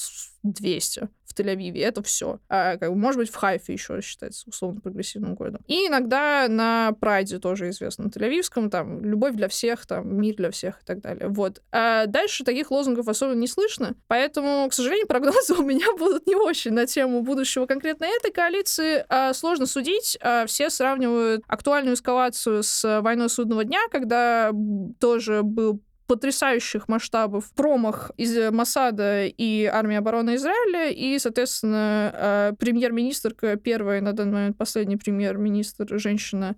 200 0.43 1.09
в 1.31 1.39
Тель-Авиве. 1.39 1.81
Это 1.83 2.03
все. 2.03 2.41
А, 2.49 2.77
как 2.77 2.91
может 2.91 3.19
быть, 3.19 3.31
в 3.31 3.37
Хайфе 3.37 3.73
еще 3.73 4.01
считается 4.01 4.49
условно 4.49 4.81
прогрессивным 4.81 5.35
городом. 5.35 5.63
И 5.67 5.87
иногда 5.87 6.47
на 6.49 6.93
Прайде 7.01 7.39
тоже 7.39 7.69
известно, 7.71 8.05
на 8.05 8.09
Тель-Авивском, 8.09 8.69
там, 8.69 9.05
любовь 9.05 9.35
для 9.35 9.49
всех, 9.49 9.87
там, 9.87 10.17
мир 10.21 10.35
для 10.37 10.51
всех 10.51 10.81
и 10.83 10.85
так 10.85 11.01
далее. 11.01 11.29
Вот. 11.29 11.63
А 11.71 12.07
дальше 12.07 12.45
таких 12.45 12.71
лозунгов 12.71 13.09
особо 13.09 13.35
не 13.35 13.47
слышно, 13.47 13.95
поэтому, 14.09 14.69
к 14.69 14.75
сожалению, 14.75 15.07
прогнозы 15.09 15.55
у 15.55 15.63
меня 15.63 15.87
будут 15.97 16.27
не 16.27 16.35
очень 16.35 16.73
на 16.73 16.87
тему 16.87 17.23
будущего 17.23 17.67
конкретно 17.67 18.05
этой 18.05 18.33
коалиции. 18.33 19.05
А, 19.09 19.33
сложно 19.33 19.67
судить. 19.67 20.19
А, 20.21 20.47
все 20.47 20.71
сравнивают 20.71 21.43
актуальную 21.47 21.95
эскалацию 21.95 22.63
с 22.63 23.01
войной 23.01 23.29
судного 23.29 23.65
дня, 23.65 23.81
когда 23.91 24.53
тоже 24.99 25.43
был 25.43 25.81
потрясающих 26.11 26.89
масштабов 26.89 27.53
промах 27.53 28.11
из 28.17 28.51
Масада 28.51 29.27
и 29.27 29.65
армии 29.65 29.95
обороны 29.95 30.35
Израиля, 30.35 30.91
и, 30.91 31.17
соответственно, 31.21 32.11
э, 32.13 32.53
премьер-министрка, 32.59 33.55
первая 33.55 34.01
на 34.01 34.13
данный 34.13 34.33
момент 34.33 34.59
последний 34.59 34.97
премьер-министр, 34.97 35.87
женщина, 36.01 36.57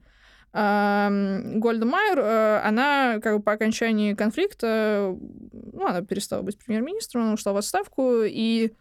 Гольда 0.54 1.84
Майер, 1.84 2.18
э, 2.18 2.60
она 2.64 3.20
как 3.22 3.36
бы 3.36 3.42
по 3.42 3.52
окончании 3.52 4.14
конфликта, 4.14 5.14
ну, 5.52 5.86
она 5.86 6.00
перестала 6.00 6.40
быть 6.40 6.56
премьер-министром, 6.56 7.24
она 7.24 7.34
ушла 7.34 7.52
в 7.52 7.58
отставку, 7.58 8.22
и 8.22 8.72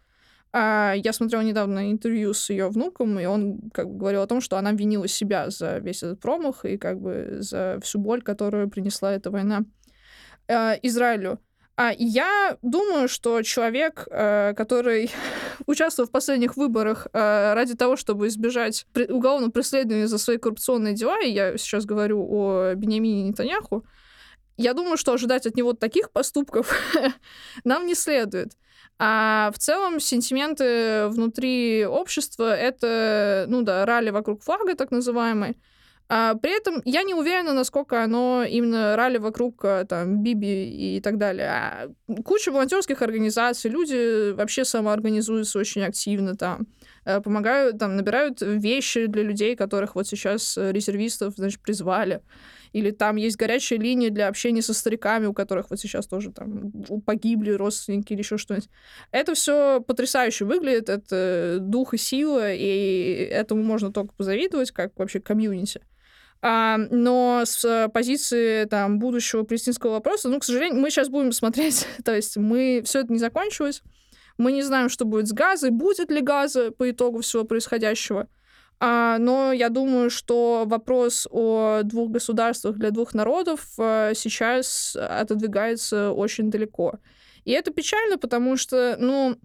а, 0.54 0.94
я 0.96 1.12
смотрела 1.12 1.42
недавно 1.42 1.90
интервью 1.90 2.32
с 2.32 2.48
ее 2.48 2.70
внуком, 2.70 3.20
и 3.20 3.26
он 3.26 3.70
как 3.74 3.90
бы 3.90 3.98
говорил 3.98 4.22
о 4.22 4.26
том, 4.26 4.40
что 4.40 4.56
она 4.56 4.72
винила 4.72 5.06
себя 5.06 5.50
за 5.50 5.76
весь 5.80 6.02
этот 6.02 6.20
промах 6.20 6.64
и 6.64 6.78
как 6.78 6.98
бы 6.98 7.36
за 7.40 7.78
всю 7.82 7.98
боль, 7.98 8.22
которую 8.22 8.70
принесла 8.70 9.12
эта 9.12 9.30
война 9.30 9.66
э, 10.52 10.78
Израилю. 10.82 11.38
А 11.76 11.92
я 11.96 12.58
думаю, 12.62 13.08
что 13.08 13.42
человек, 13.42 14.06
э, 14.10 14.52
который 14.54 15.10
участвовал 15.66 16.08
в 16.08 16.12
последних 16.12 16.56
выборах 16.56 17.08
э, 17.12 17.54
ради 17.54 17.74
того, 17.74 17.96
чтобы 17.96 18.26
избежать 18.26 18.86
уголовного 19.08 19.50
преследования 19.50 20.06
за 20.06 20.18
свои 20.18 20.36
коррупционные 20.36 20.94
дела, 20.94 21.20
и 21.22 21.30
я 21.30 21.56
сейчас 21.56 21.86
говорю 21.86 22.26
о 22.30 22.74
Бенемине 22.74 23.22
Нетаньяху, 23.24 23.84
я 24.58 24.74
думаю, 24.74 24.98
что 24.98 25.14
ожидать 25.14 25.46
от 25.46 25.56
него 25.56 25.72
таких 25.72 26.10
поступков 26.10 26.70
нам 27.64 27.86
не 27.86 27.94
следует. 27.94 28.52
А 28.98 29.50
в 29.54 29.58
целом 29.58 29.98
сентименты 29.98 31.08
внутри 31.08 31.86
общества— 31.86 32.54
это, 32.56 33.46
ну 33.48 33.62
да, 33.62 33.86
ралли 33.86 34.10
вокруг 34.10 34.42
флага, 34.42 34.74
так 34.74 34.90
называемый, 34.90 35.56
а 36.14 36.34
при 36.34 36.54
этом 36.54 36.82
я 36.84 37.04
не 37.04 37.14
уверена, 37.14 37.54
насколько 37.54 38.04
оно 38.04 38.44
именно 38.44 38.96
ралли 38.96 39.16
вокруг 39.16 39.64
э, 39.64 39.86
там 39.88 40.22
Биби 40.22 40.96
и 40.98 41.00
так 41.00 41.16
далее. 41.16 41.48
А 41.48 41.88
куча 42.22 42.52
волонтерских 42.52 43.00
организаций, 43.00 43.70
люди 43.70 44.32
вообще 44.32 44.66
самоорганизуются 44.66 45.58
очень 45.58 45.80
активно 45.82 46.36
там. 46.36 46.66
э, 47.06 47.22
помогают, 47.22 47.78
там, 47.78 47.96
набирают 47.96 48.42
вещи 48.42 49.06
для 49.06 49.22
людей, 49.22 49.56
которых 49.56 49.94
вот 49.94 50.06
сейчас 50.06 50.58
э, 50.58 50.70
резервистов, 50.70 51.32
значит, 51.36 51.62
призвали. 51.62 52.20
Или 52.74 52.90
там 52.90 53.16
есть 53.16 53.38
горячая 53.38 53.78
линия 53.78 54.10
для 54.10 54.28
общения 54.28 54.60
со 54.60 54.74
стариками, 54.74 55.24
у 55.24 55.32
которых 55.32 55.70
вот 55.70 55.80
сейчас 55.80 56.06
тоже 56.06 56.30
там 56.30 56.72
погибли 57.06 57.52
родственники 57.52 58.12
или 58.12 58.20
еще 58.20 58.36
что-нибудь. 58.36 58.68
Это 59.12 59.32
все 59.32 59.80
потрясающе 59.80 60.44
выглядит, 60.44 60.90
это 60.90 61.56
дух 61.58 61.94
и 61.94 61.96
сила, 61.96 62.52
и 62.52 63.28
этому 63.30 63.62
можно 63.62 63.90
только 63.90 64.14
позавидовать, 64.14 64.72
как 64.72 64.92
вообще 64.98 65.18
комьюнити. 65.18 65.80
А, 66.44 66.76
но 66.76 67.42
с 67.46 67.88
позиции 67.94 68.64
там 68.64 68.98
будущего 68.98 69.44
палестинского 69.44 69.92
вопроса, 69.92 70.28
ну, 70.28 70.40
к 70.40 70.44
сожалению, 70.44 70.80
мы 70.80 70.90
сейчас 70.90 71.08
будем 71.08 71.30
смотреть, 71.30 71.86
то 72.04 72.14
есть 72.14 72.36
мы 72.36 72.82
все 72.84 73.00
это 73.00 73.12
не 73.12 73.20
закончилось, 73.20 73.82
мы 74.38 74.50
не 74.50 74.62
знаем, 74.62 74.88
что 74.88 75.04
будет 75.04 75.28
с 75.28 75.32
газой, 75.32 75.70
будет 75.70 76.10
ли 76.10 76.20
газа 76.20 76.72
по 76.72 76.90
итогу 76.90 77.20
всего 77.20 77.44
происходящего. 77.44 78.28
А, 78.80 79.18
но 79.18 79.52
я 79.52 79.68
думаю, 79.68 80.10
что 80.10 80.64
вопрос 80.66 81.28
о 81.30 81.82
двух 81.84 82.10
государствах 82.10 82.76
для 82.76 82.90
двух 82.90 83.14
народов 83.14 83.68
а, 83.78 84.12
сейчас 84.14 84.96
отодвигается 84.96 86.10
очень 86.10 86.50
далеко. 86.50 86.98
И 87.44 87.52
это 87.52 87.70
печально, 87.72 88.18
потому 88.18 88.56
что, 88.56 88.96
ну, 88.98 89.36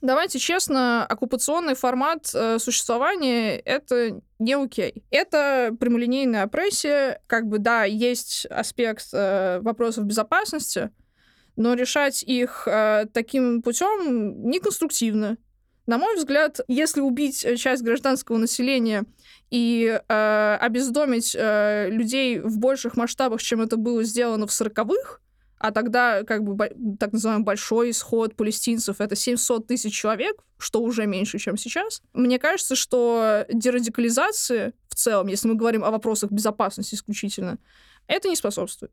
Давайте 0.00 0.38
честно, 0.38 1.04
оккупационный 1.04 1.74
формат 1.74 2.30
э, 2.34 2.58
существования— 2.58 3.58
это 3.64 4.20
не 4.38 4.54
окей. 4.54 5.04
Это 5.10 5.76
прямолинейная 5.78 6.44
опрессия. 6.44 7.20
Как 7.26 7.46
бы, 7.46 7.58
да, 7.58 7.84
есть 7.84 8.46
аспект 8.46 9.08
э, 9.12 9.60
вопросов 9.60 10.06
безопасности, 10.06 10.90
но 11.56 11.74
решать 11.74 12.22
их 12.22 12.66
э, 12.66 13.04
таким 13.12 13.60
путем 13.60 14.48
неконструктивно. 14.48 15.36
На 15.86 15.98
мой 15.98 16.16
взгляд, 16.16 16.60
если 16.66 17.00
убить 17.00 17.46
часть 17.58 17.82
гражданского 17.82 18.38
населения 18.38 19.04
и 19.50 20.00
э, 20.08 20.56
обездомить 20.60 21.36
э, 21.38 21.90
людей 21.90 22.38
в 22.38 22.58
больших 22.58 22.96
масштабах, 22.96 23.42
чем 23.42 23.60
это 23.60 23.76
было 23.76 24.02
сделано 24.02 24.46
в 24.46 24.52
сороковых, 24.52 25.20
а 25.60 25.72
тогда 25.72 26.24
как 26.24 26.42
бы 26.42 26.56
так 26.98 27.12
называемый 27.12 27.44
большой 27.44 27.90
исход 27.90 28.34
палестинцев— 28.34 28.96
это 28.98 29.14
700 29.14 29.66
тысяч 29.66 29.94
человек, 29.94 30.42
что 30.56 30.80
уже 30.80 31.06
меньше, 31.06 31.38
чем 31.38 31.58
сейчас. 31.58 32.00
Мне 32.14 32.38
кажется, 32.38 32.74
что 32.74 33.44
дерадикализации 33.52 34.72
в 34.88 34.94
целом, 34.94 35.26
если 35.26 35.48
мы 35.48 35.56
говорим 35.56 35.84
о 35.84 35.90
вопросах 35.90 36.32
безопасности 36.32 36.94
исключительно, 36.94 37.58
это 38.06 38.28
не 38.28 38.36
способствует. 38.36 38.90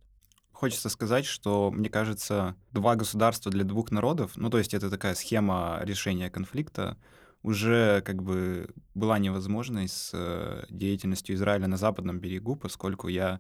Хочется 0.52 0.90
сказать, 0.90 1.26
что, 1.26 1.72
мне 1.72 1.90
кажется, 1.90 2.56
два 2.74 2.96
государства 2.96 3.50
для 3.50 3.64
двух 3.64 3.90
народов, 3.92 4.32
ну, 4.36 4.50
то 4.50 4.58
есть 4.58 4.74
это 4.74 4.90
такая 4.90 5.16
схема 5.16 5.80
решения 5.84 6.30
конфликта, 6.30 6.98
уже 7.44 8.02
как 8.02 8.22
бы 8.22 8.68
была 8.94 9.20
невозможной 9.20 9.88
с 9.88 10.12
э, 10.14 10.66
деятельностью 10.70 11.34
Израиля 11.36 11.68
на 11.68 11.78
западном 11.78 12.20
берегу, 12.20 12.58
поскольку 12.58 13.08
я 13.08 13.40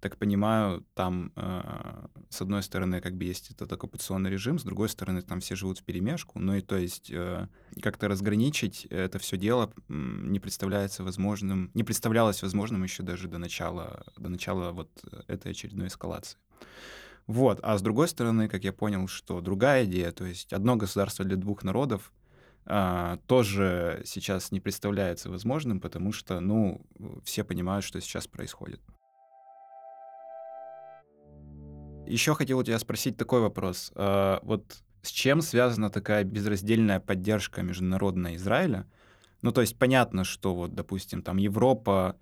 так 0.00 0.18
понимаю, 0.18 0.84
там, 0.94 1.32
э, 1.36 2.06
с 2.28 2.42
одной 2.42 2.62
стороны, 2.62 3.00
как 3.00 3.16
бы 3.16 3.24
есть 3.24 3.50
этот 3.50 3.72
оккупационный 3.72 4.30
режим, 4.30 4.58
с 4.58 4.62
другой 4.62 4.88
стороны, 4.88 5.22
там 5.22 5.40
все 5.40 5.56
живут 5.56 5.78
в 5.78 5.84
перемешку. 5.84 6.38
Ну 6.38 6.54
и 6.54 6.60
то 6.60 6.76
есть 6.76 7.10
э, 7.10 7.48
как-то 7.82 8.08
разграничить 8.08 8.86
это 8.90 9.18
все 9.18 9.36
дело 9.36 9.72
не 9.88 10.38
представляется 10.38 11.02
возможным, 11.02 11.70
не 11.74 11.84
представлялось 11.84 12.42
возможным 12.42 12.82
еще 12.82 13.02
даже 13.02 13.28
до 13.28 13.38
начала, 13.38 14.04
до 14.16 14.28
начала 14.28 14.72
вот 14.72 14.90
этой 15.28 15.52
очередной 15.52 15.88
эскалации. 15.88 16.38
Вот. 17.26 17.58
А 17.62 17.76
с 17.76 17.82
другой 17.82 18.08
стороны, 18.08 18.48
как 18.48 18.64
я 18.64 18.72
понял, 18.72 19.08
что 19.08 19.40
другая 19.40 19.84
идея, 19.84 20.12
то 20.12 20.24
есть 20.24 20.52
одно 20.52 20.76
государство 20.76 21.24
для 21.24 21.36
двух 21.36 21.64
народов, 21.64 22.12
Uh, 22.68 23.20
тоже 23.28 24.02
сейчас 24.04 24.50
не 24.50 24.58
представляется 24.58 25.30
возможным, 25.30 25.80
потому 25.80 26.10
что, 26.10 26.40
ну, 26.40 26.84
все 27.22 27.44
понимают, 27.44 27.84
что 27.84 28.00
сейчас 28.00 28.26
происходит. 28.26 28.80
Еще 32.06 32.34
хотел 32.34 32.58
у 32.58 32.62
тебя 32.62 32.78
спросить 32.78 33.16
такой 33.16 33.40
вопрос. 33.40 33.92
А, 33.94 34.40
вот 34.42 34.82
с 35.02 35.10
чем 35.10 35.40
связана 35.40 35.88
такая 35.90 36.24
безраздельная 36.24 37.00
поддержка 37.00 37.62
международная 37.62 38.34
Израиля? 38.36 38.86
Ну, 39.42 39.52
то 39.52 39.60
есть 39.60 39.78
понятно, 39.78 40.24
что 40.24 40.54
вот, 40.54 40.74
допустим, 40.74 41.22
там 41.22 41.36
Европа 41.36 42.16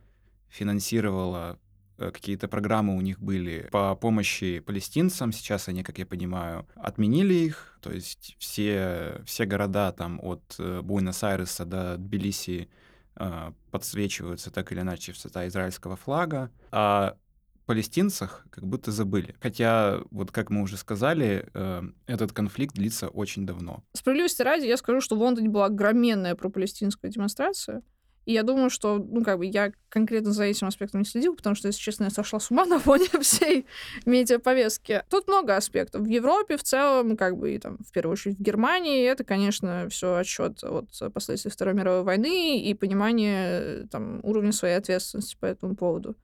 финансировала 0.50 1.58
э, 1.96 2.10
какие-то 2.10 2.48
программы 2.48 2.96
у 2.96 3.00
них 3.00 3.20
были 3.20 3.68
по 3.72 3.94
помощи 3.94 4.58
палестинцам. 4.58 5.32
Сейчас 5.32 5.68
они, 5.68 5.82
как 5.82 5.98
я 5.98 6.06
понимаю, 6.06 6.66
отменили 6.74 7.34
их. 7.34 7.78
То 7.80 7.90
есть 7.90 8.36
все, 8.38 9.22
все 9.24 9.46
города 9.46 9.92
там 9.92 10.20
от 10.22 10.42
э, 10.58 10.82
Буэнос-Айреса 10.82 11.64
до 11.64 11.96
Тбилиси 11.96 12.68
э, 13.16 13.52
подсвечиваются 13.70 14.50
так 14.50 14.70
или 14.72 14.80
иначе 14.80 15.12
в 15.12 15.16
цвета 15.16 15.46
израильского 15.48 15.96
флага. 15.96 16.50
А 16.70 17.16
палестинцах 17.64 18.46
как 18.50 18.66
будто 18.66 18.90
забыли. 18.90 19.34
Хотя, 19.40 20.00
вот 20.10 20.30
как 20.30 20.50
мы 20.50 20.62
уже 20.62 20.76
сказали, 20.76 21.48
э, 21.54 21.82
этот 22.06 22.32
конфликт 22.32 22.74
длится 22.74 23.08
очень 23.08 23.46
давно. 23.46 23.82
Справедливости 23.92 24.42
ради, 24.42 24.66
я 24.66 24.76
скажу, 24.76 25.00
что 25.00 25.16
в 25.16 25.20
Лондоне 25.20 25.48
была 25.48 25.66
огроменная 25.66 26.34
пропалестинская 26.34 27.10
демонстрация. 27.10 27.82
И 28.24 28.32
я 28.32 28.42
думаю, 28.42 28.70
что, 28.70 28.96
ну, 28.98 29.22
как 29.22 29.38
бы, 29.38 29.46
я 29.46 29.72
конкретно 29.90 30.32
за 30.32 30.44
этим 30.44 30.66
аспектом 30.66 31.00
не 31.00 31.06
следил, 31.06 31.36
потому 31.36 31.54
что, 31.54 31.68
если 31.68 31.80
честно, 31.80 32.04
я 32.04 32.10
сошла 32.10 32.40
с 32.40 32.50
ума 32.50 32.64
на 32.64 32.78
фоне 32.78 33.06
всей 33.20 33.66
медиаповестки. 34.06 35.02
Тут 35.10 35.28
много 35.28 35.56
аспектов. 35.56 36.02
В 36.02 36.08
Европе 36.08 36.56
в 36.56 36.62
целом, 36.62 37.16
как 37.16 37.36
бы, 37.36 37.54
и 37.54 37.58
там, 37.58 37.78
в 37.86 37.92
первую 37.92 38.12
очередь, 38.12 38.38
в 38.38 38.42
Германии, 38.42 39.04
это, 39.04 39.24
конечно, 39.24 39.88
все 39.90 40.16
отчет 40.16 40.64
от 40.64 41.12
последствий 41.12 41.50
Второй 41.50 41.74
мировой 41.74 42.02
войны 42.02 42.62
и 42.62 42.72
понимание, 42.74 43.86
там, 43.90 44.20
уровня 44.22 44.52
своей 44.52 44.76
ответственности 44.76 45.36
по 45.38 45.46
этому 45.46 45.76
поводу. 45.76 46.16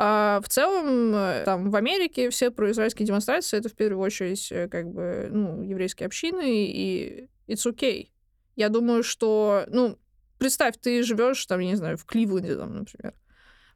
А 0.00 0.40
в 0.44 0.48
целом, 0.48 1.12
э, 1.12 1.42
там, 1.44 1.72
в 1.72 1.74
Америке 1.74 2.30
все 2.30 2.52
произраильские 2.52 3.04
демонстрации— 3.04 3.56
это 3.58 3.68
в 3.68 3.74
первую 3.74 4.00
очередь 4.00 4.46
э, 4.52 4.68
как 4.68 4.86
бы, 4.92 5.28
ну, 5.28 5.60
еврейские 5.64 6.06
общины, 6.06 6.68
и 6.68 7.28
it's 7.48 7.66
okay. 7.66 8.10
Я 8.54 8.68
думаю, 8.68 9.02
что, 9.02 9.64
ну, 9.66 9.98
представь, 10.38 10.76
ты 10.80 11.02
живешь 11.02 11.44
там, 11.46 11.58
я 11.58 11.70
не 11.70 11.74
знаю, 11.74 11.96
в 11.96 12.04
Кливленде, 12.04 12.54
там, 12.54 12.76
например, 12.76 13.12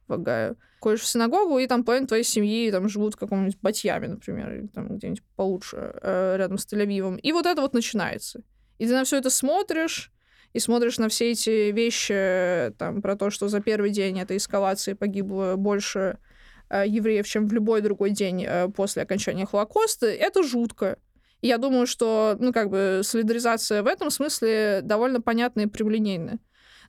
в 0.07 0.13
Огайо, 0.13 0.55
ходишь 0.79 1.01
в 1.01 1.07
синагогу, 1.07 1.59
и 1.59 1.67
там 1.67 1.83
половина 1.83 2.07
твоей 2.07 2.23
семьи 2.23 2.71
там 2.71 2.87
живут 2.87 3.15
в 3.15 3.17
каком-нибудь 3.17 3.59
Батьяме, 3.61 4.07
например, 4.07 4.53
или 4.53 4.67
там 4.67 4.95
где-нибудь 4.95 5.23
получше, 5.35 5.93
э, 6.01 6.37
рядом 6.37 6.57
с 6.57 6.65
Тель-Авивом. 6.65 7.17
И 7.17 7.33
вот 7.33 7.45
это 7.45 7.61
вот 7.61 7.73
начинается. 7.73 8.43
И 8.77 8.87
ты 8.87 8.93
на 8.93 9.03
все 9.03 9.17
это 9.17 9.29
смотришь, 9.29 10.12
и 10.53 10.59
смотришь 10.59 10.99
на 10.99 11.09
все 11.09 11.31
эти 11.31 11.71
вещи, 11.71 12.73
там, 12.77 13.01
про 13.01 13.15
то, 13.15 13.29
что 13.29 13.47
за 13.47 13.59
первый 13.59 13.89
день 13.89 14.19
этой 14.19 14.37
эскалации 14.37 14.93
погибло 14.93 15.55
больше 15.57 16.19
э, 16.69 16.83
евреев, 16.87 17.27
чем 17.27 17.47
в 17.47 17.53
любой 17.53 17.81
другой 17.81 18.11
день 18.11 18.45
э, 18.47 18.69
после 18.69 19.01
окончания 19.01 19.45
Холокоста, 19.45 20.05
это 20.05 20.43
жутко. 20.43 20.99
И 21.41 21.47
я 21.47 21.57
думаю, 21.57 21.87
что, 21.87 22.37
ну, 22.39 22.53
как 22.53 22.69
бы, 22.69 23.01
солидаризация 23.03 23.83
в 23.83 23.87
этом 23.87 24.11
смысле 24.11 24.81
довольно 24.83 25.19
понятная 25.19 25.65
и 25.65 25.69
прямолинейная. 25.69 26.39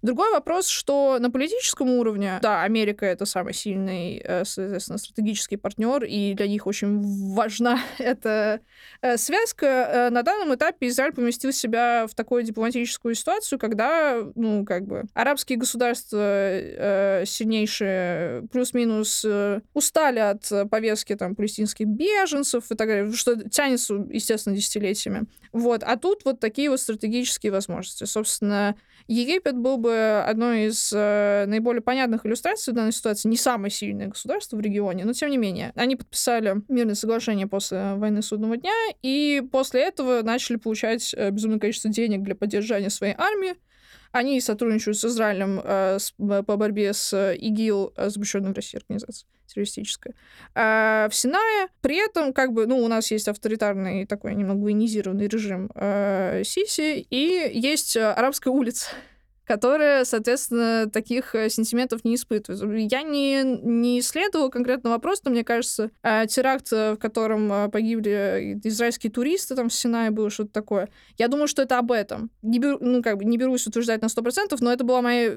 Другой 0.04 0.32
вопрос, 0.32 0.68
что 0.68 1.16
на 1.18 1.30
политическом 1.30 1.88
уровне, 1.88 2.38
да, 2.42 2.62
Америка 2.62 3.06
это 3.06 3.24
самый 3.24 3.54
сильный, 3.54 4.20
э, 4.22 4.44
соответственно, 4.44 4.98
стратегический 4.98 5.56
партнер, 5.56 6.04
и 6.04 6.34
для 6.34 6.46
них 6.46 6.66
очень 6.66 7.00
важна 7.32 7.80
эта 7.98 8.60
э, 9.00 9.16
связка. 9.16 9.66
Э, 9.66 10.10
на 10.10 10.22
данном 10.22 10.54
этапе 10.54 10.88
Израиль 10.88 11.14
поместил 11.14 11.52
себя 11.52 12.06
в 12.06 12.14
такую 12.14 12.42
дипломатическую 12.42 13.14
ситуацию, 13.14 13.58
когда, 13.58 14.22
ну, 14.34 14.66
как 14.66 14.86
бы, 14.86 15.04
арабские 15.14 15.56
государства 15.56 17.22
сильнейшие 17.24 18.46
плюс-минус 18.52 19.24
устали 19.72 20.18
от 20.18 20.68
повестки 20.70 21.14
там 21.14 21.34
палестинских 21.34 21.86
беженцев 21.86 22.70
и 22.70 22.74
так 22.74 22.88
далее, 22.88 23.10
что 23.12 23.48
тянется, 23.48 23.94
естественно, 24.10 24.54
десятилетиями. 24.54 25.22
Вот. 25.54 25.82
А 25.82 25.96
тут 25.96 26.26
вот 26.26 26.40
такие 26.40 26.68
вот 26.68 26.80
стратегические 26.80 27.52
возможности. 27.52 28.04
Собственно, 28.04 28.76
Египет 29.06 29.56
был 29.56 29.76
бы 29.76 29.93
одной 29.94 30.66
из 30.66 30.92
э, 30.94 31.44
наиболее 31.46 31.82
понятных 31.82 32.26
иллюстраций 32.26 32.72
в 32.72 32.76
данной 32.76 32.92
ситуации. 32.92 33.28
Не 33.28 33.36
самое 33.36 33.70
сильное 33.70 34.08
государство 34.08 34.56
в 34.56 34.60
регионе, 34.60 35.04
но 35.04 35.12
тем 35.12 35.30
не 35.30 35.36
менее. 35.36 35.72
Они 35.74 35.96
подписали 35.96 36.62
мирное 36.68 36.94
соглашение 36.94 37.46
после 37.46 37.94
войны 37.94 38.22
судного 38.22 38.56
дня, 38.56 38.72
и 39.02 39.42
после 39.52 39.82
этого 39.82 40.22
начали 40.22 40.56
получать 40.56 41.14
э, 41.14 41.30
безумное 41.30 41.58
количество 41.58 41.90
денег 41.90 42.22
для 42.22 42.34
поддержания 42.34 42.90
своей 42.90 43.14
армии. 43.16 43.54
Они 44.14 44.40
сотрудничают 44.40 44.96
с 44.96 45.04
Израилем 45.04 45.60
э, 45.64 45.98
с, 45.98 46.12
по 46.12 46.56
борьбе 46.56 46.92
с 46.92 47.34
ИГИЛ, 47.34 47.94
э, 47.96 48.10
запрещенной 48.10 48.52
в 48.52 48.54
России 48.54 48.78
организацией 48.78 49.28
террористическая, 49.48 50.14
э, 50.54 51.08
в 51.10 51.14
Синае. 51.14 51.66
При 51.80 51.96
этом, 51.96 52.32
как 52.32 52.52
бы, 52.52 52.66
ну, 52.66 52.78
у 52.78 52.86
нас 52.86 53.10
есть 53.10 53.26
авторитарный 53.26 54.06
такой 54.06 54.36
немного 54.36 54.62
военизированный 54.62 55.26
режим 55.26 55.68
э, 55.74 56.42
Сиси, 56.44 57.06
и 57.10 57.50
есть 57.58 57.96
арабская 57.96 58.50
улица, 58.50 58.86
которые, 59.44 60.04
соответственно, 60.04 60.88
таких 60.90 61.34
э, 61.34 61.48
сентиментов 61.48 62.04
не 62.04 62.14
испытывают. 62.14 62.92
Я 62.92 63.02
не, 63.02 63.42
не 63.42 64.00
исследовала 64.00 64.48
конкретно 64.48 64.90
вопрос, 64.90 65.22
но 65.24 65.30
мне 65.30 65.44
кажется, 65.44 65.90
э, 66.02 66.26
теракт, 66.26 66.70
в 66.70 66.96
котором 66.96 67.70
погибли 67.70 68.60
израильские 68.64 69.12
туристы, 69.12 69.54
там 69.54 69.68
в 69.68 69.74
Синае 69.74 70.10
было 70.10 70.30
что-то 70.30 70.52
такое, 70.52 70.88
я 71.18 71.28
думаю, 71.28 71.48
что 71.48 71.62
это 71.62 71.78
об 71.78 71.92
этом. 71.92 72.30
Не 72.42 72.58
беру, 72.58 72.78
ну, 72.80 73.02
как 73.02 73.18
бы 73.18 73.24
не 73.24 73.38
берусь 73.38 73.66
утверждать 73.66 74.02
на 74.02 74.06
100%, 74.06 74.56
но 74.60 74.72
это 74.72 74.84
была 74.84 75.02
моя 75.02 75.36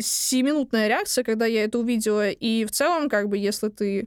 семинутная 0.00 0.88
реакция, 0.88 1.24
когда 1.24 1.46
я 1.46 1.64
это 1.64 1.78
увидела. 1.78 2.28
И 2.30 2.64
в 2.64 2.70
целом, 2.70 3.08
как 3.08 3.28
бы, 3.28 3.38
если 3.38 3.68
ты 3.68 4.06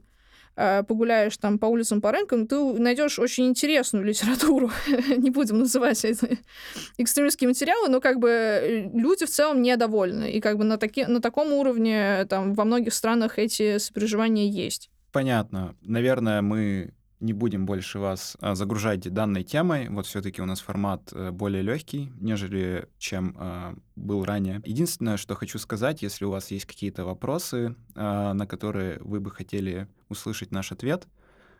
погуляешь 0.56 1.36
там 1.36 1.58
по 1.58 1.66
улицам, 1.66 2.00
по 2.00 2.12
рынкам, 2.12 2.46
ты 2.46 2.56
найдешь 2.56 3.18
очень 3.18 3.46
интересную 3.46 4.04
литературу. 4.04 4.70
Не 5.16 5.30
будем 5.30 5.58
называть 5.58 6.04
это 6.04 6.38
экстремистские 6.98 7.48
материалы, 7.48 7.88
но 7.88 8.00
как 8.00 8.18
бы 8.18 8.28
э, 8.28 8.90
люди 8.92 9.26
в 9.26 9.30
целом 9.30 9.60
недовольны. 9.60 10.30
И 10.30 10.40
как 10.40 10.56
бы 10.56 10.64
на, 10.64 10.78
таки, 10.78 11.04
на 11.04 11.20
таком 11.20 11.52
уровне 11.52 12.24
там 12.28 12.54
во 12.54 12.64
многих 12.64 12.94
странах 12.94 13.38
эти 13.38 13.78
сопереживания 13.78 14.48
есть. 14.48 14.90
Понятно. 15.12 15.74
Наверное, 15.82 16.42
мы 16.42 16.92
не 17.20 17.32
будем 17.32 17.66
больше 17.66 17.98
вас 17.98 18.36
а, 18.40 18.54
загружать 18.54 19.12
данной 19.12 19.42
темой. 19.42 19.88
Вот 19.88 20.06
все-таки 20.06 20.42
у 20.42 20.46
нас 20.46 20.60
формат 20.60 21.12
э, 21.12 21.30
более 21.30 21.62
легкий, 21.62 22.12
нежели 22.20 22.88
чем 22.98 23.36
а, 23.38 23.74
был 23.94 24.24
ранее. 24.24 24.60
Единственное, 24.64 25.16
что 25.16 25.34
хочу 25.34 25.58
сказать, 25.58 26.02
если 26.02 26.24
у 26.24 26.30
вас 26.30 26.50
есть 26.50 26.66
какие-то 26.66 27.04
вопросы, 27.04 27.74
а, 27.94 28.34
на 28.34 28.46
которые 28.46 28.98
вы 29.00 29.20
бы 29.20 29.30
хотели 29.30 29.88
услышать 30.08 30.52
наш 30.52 30.72
ответ, 30.72 31.08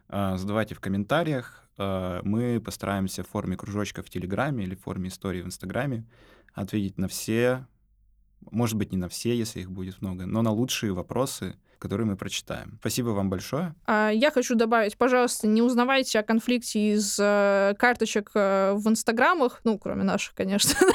задавайте 0.08 0.76
в 0.76 0.80
комментариях. 0.80 1.68
Мы 1.76 2.62
постараемся 2.64 3.24
в 3.24 3.28
форме 3.28 3.56
кружочка 3.56 4.04
в 4.04 4.08
Телеграме 4.08 4.62
или 4.62 4.76
в 4.76 4.82
форме 4.82 5.08
истории 5.08 5.42
в 5.42 5.46
Инстаграме 5.46 6.06
ответить 6.54 6.96
на 6.96 7.08
все, 7.08 7.66
может 8.50 8.76
быть, 8.76 8.92
не 8.92 8.98
на 8.98 9.08
все, 9.08 9.36
если 9.36 9.60
их 9.60 9.70
будет 9.70 10.00
много, 10.00 10.26
но 10.26 10.42
на 10.42 10.50
лучшие 10.50 10.92
вопросы, 10.92 11.56
который 11.78 12.06
мы 12.06 12.16
прочитаем. 12.16 12.78
Спасибо 12.80 13.10
вам 13.10 13.30
большое. 13.30 13.74
А, 13.86 14.10
я 14.10 14.30
хочу 14.30 14.54
добавить, 14.54 14.96
пожалуйста, 14.96 15.46
не 15.46 15.62
узнавайте 15.62 16.18
о 16.18 16.22
конфликте 16.22 16.94
из 16.94 17.18
э, 17.20 17.74
карточек 17.78 18.30
э, 18.34 18.72
в 18.74 18.88
инстаграмах, 18.88 19.60
ну, 19.64 19.78
кроме 19.78 20.04
наших, 20.04 20.34
конечно. 20.34 20.72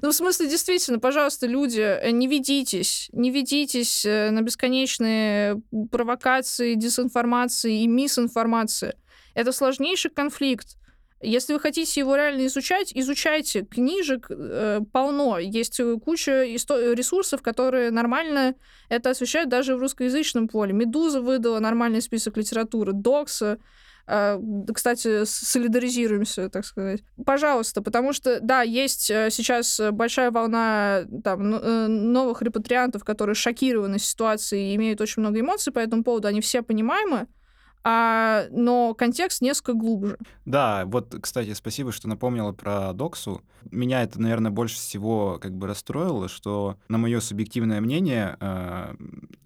Ну, 0.00 0.10
в 0.10 0.14
смысле, 0.14 0.48
действительно, 0.48 0.98
пожалуйста, 0.98 1.46
люди, 1.46 1.80
э, 1.80 2.10
не 2.10 2.26
ведитесь, 2.26 3.10
не 3.12 3.30
ведитесь 3.30 4.04
на 4.04 4.40
бесконечные 4.40 5.60
провокации, 5.90 6.74
дезинформации 6.74 7.82
и 7.82 7.86
мисинформации. 7.86 8.94
Это 9.34 9.52
сложнейший 9.52 10.10
конфликт. 10.10 10.76
Если 11.22 11.52
вы 11.52 11.60
хотите 11.60 12.00
его 12.00 12.16
реально 12.16 12.46
изучать, 12.46 12.92
изучайте. 12.94 13.62
Книжек 13.62 14.26
э, 14.28 14.80
полно. 14.92 15.38
Есть 15.38 15.80
куча 16.04 16.44
ресурсов, 16.44 17.42
которые 17.42 17.90
нормально 17.90 18.54
это 18.88 19.10
освещают 19.10 19.48
даже 19.48 19.76
в 19.76 19.80
русскоязычном 19.80 20.48
поле. 20.48 20.72
«Медуза» 20.72 21.20
выдала 21.20 21.60
нормальный 21.60 22.02
список 22.02 22.36
литературы, 22.36 22.92
«Докса», 22.92 23.58
э, 24.06 24.38
кстати, 24.74 25.24
солидаризируемся, 25.24 26.48
так 26.48 26.64
сказать. 26.64 27.02
Пожалуйста, 27.24 27.82
потому 27.82 28.12
что, 28.12 28.40
да, 28.40 28.62
есть 28.62 29.10
э, 29.10 29.30
сейчас 29.30 29.80
большая 29.92 30.30
волна 30.30 31.04
там, 31.22 31.54
э, 31.54 31.86
новых 31.86 32.42
репатриантов, 32.42 33.04
которые 33.04 33.34
шокированы 33.34 33.98
ситуацией 33.98 34.72
и 34.72 34.76
имеют 34.76 35.00
очень 35.00 35.22
много 35.22 35.40
эмоций 35.40 35.72
по 35.72 35.78
этому 35.78 36.02
поводу, 36.02 36.28
они 36.28 36.40
все 36.40 36.62
понимаемы, 36.62 37.28
а, 37.84 38.44
но 38.50 38.94
контекст 38.94 39.42
несколько 39.42 39.74
глубже. 39.74 40.18
Да, 40.44 40.84
вот, 40.86 41.14
кстати, 41.20 41.52
спасибо, 41.54 41.92
что 41.92 42.08
напомнила 42.08 42.52
про 42.52 42.92
Доксу. 42.92 43.42
Меня 43.70 44.02
это, 44.02 44.20
наверное, 44.20 44.50
больше 44.50 44.76
всего 44.76 45.38
как 45.40 45.56
бы 45.56 45.66
расстроило, 45.66 46.28
что, 46.28 46.78
на 46.88 46.98
мое 46.98 47.20
субъективное 47.20 47.80
мнение, 47.80 48.36
э, 48.40 48.94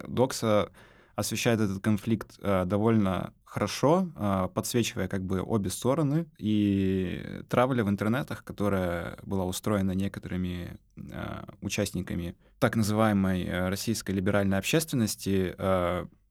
Докса 0.06 0.70
освещает 1.14 1.60
этот 1.60 1.82
конфликт 1.82 2.38
э, 2.42 2.64
довольно 2.66 3.32
хорошо, 3.44 4.10
э, 4.14 4.48
подсвечивая 4.52 5.08
как 5.08 5.24
бы 5.24 5.40
обе 5.40 5.70
стороны. 5.70 6.26
И 6.36 7.42
травля 7.48 7.84
в 7.84 7.88
интернетах, 7.88 8.44
которая 8.44 9.18
была 9.22 9.46
устроена 9.46 9.92
некоторыми 9.92 10.78
э, 10.96 11.44
участниками 11.62 12.36
так 12.58 12.76
называемой 12.76 13.44
э, 13.44 13.68
российской 13.70 14.10
либеральной 14.10 14.58
общественности, 14.58 15.54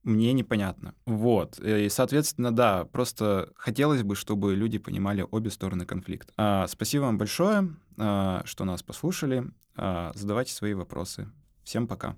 мне 0.05 0.33
непонятно. 0.33 0.93
Вот. 1.05 1.59
И, 1.59 1.89
соответственно, 1.89 2.51
да, 2.51 2.85
просто 2.85 3.49
хотелось 3.57 4.03
бы, 4.03 4.15
чтобы 4.15 4.55
люди 4.55 4.77
понимали 4.77 5.25
обе 5.29 5.49
стороны 5.49 5.85
конфликта. 5.85 6.31
А, 6.37 6.67
спасибо 6.67 7.03
вам 7.03 7.17
большое, 7.17 7.75
а, 7.97 8.43
что 8.45 8.65
нас 8.65 8.83
послушали. 8.83 9.45
А, 9.75 10.11
задавайте 10.15 10.53
свои 10.53 10.73
вопросы. 10.73 11.27
Всем 11.63 11.87
пока. 11.87 12.15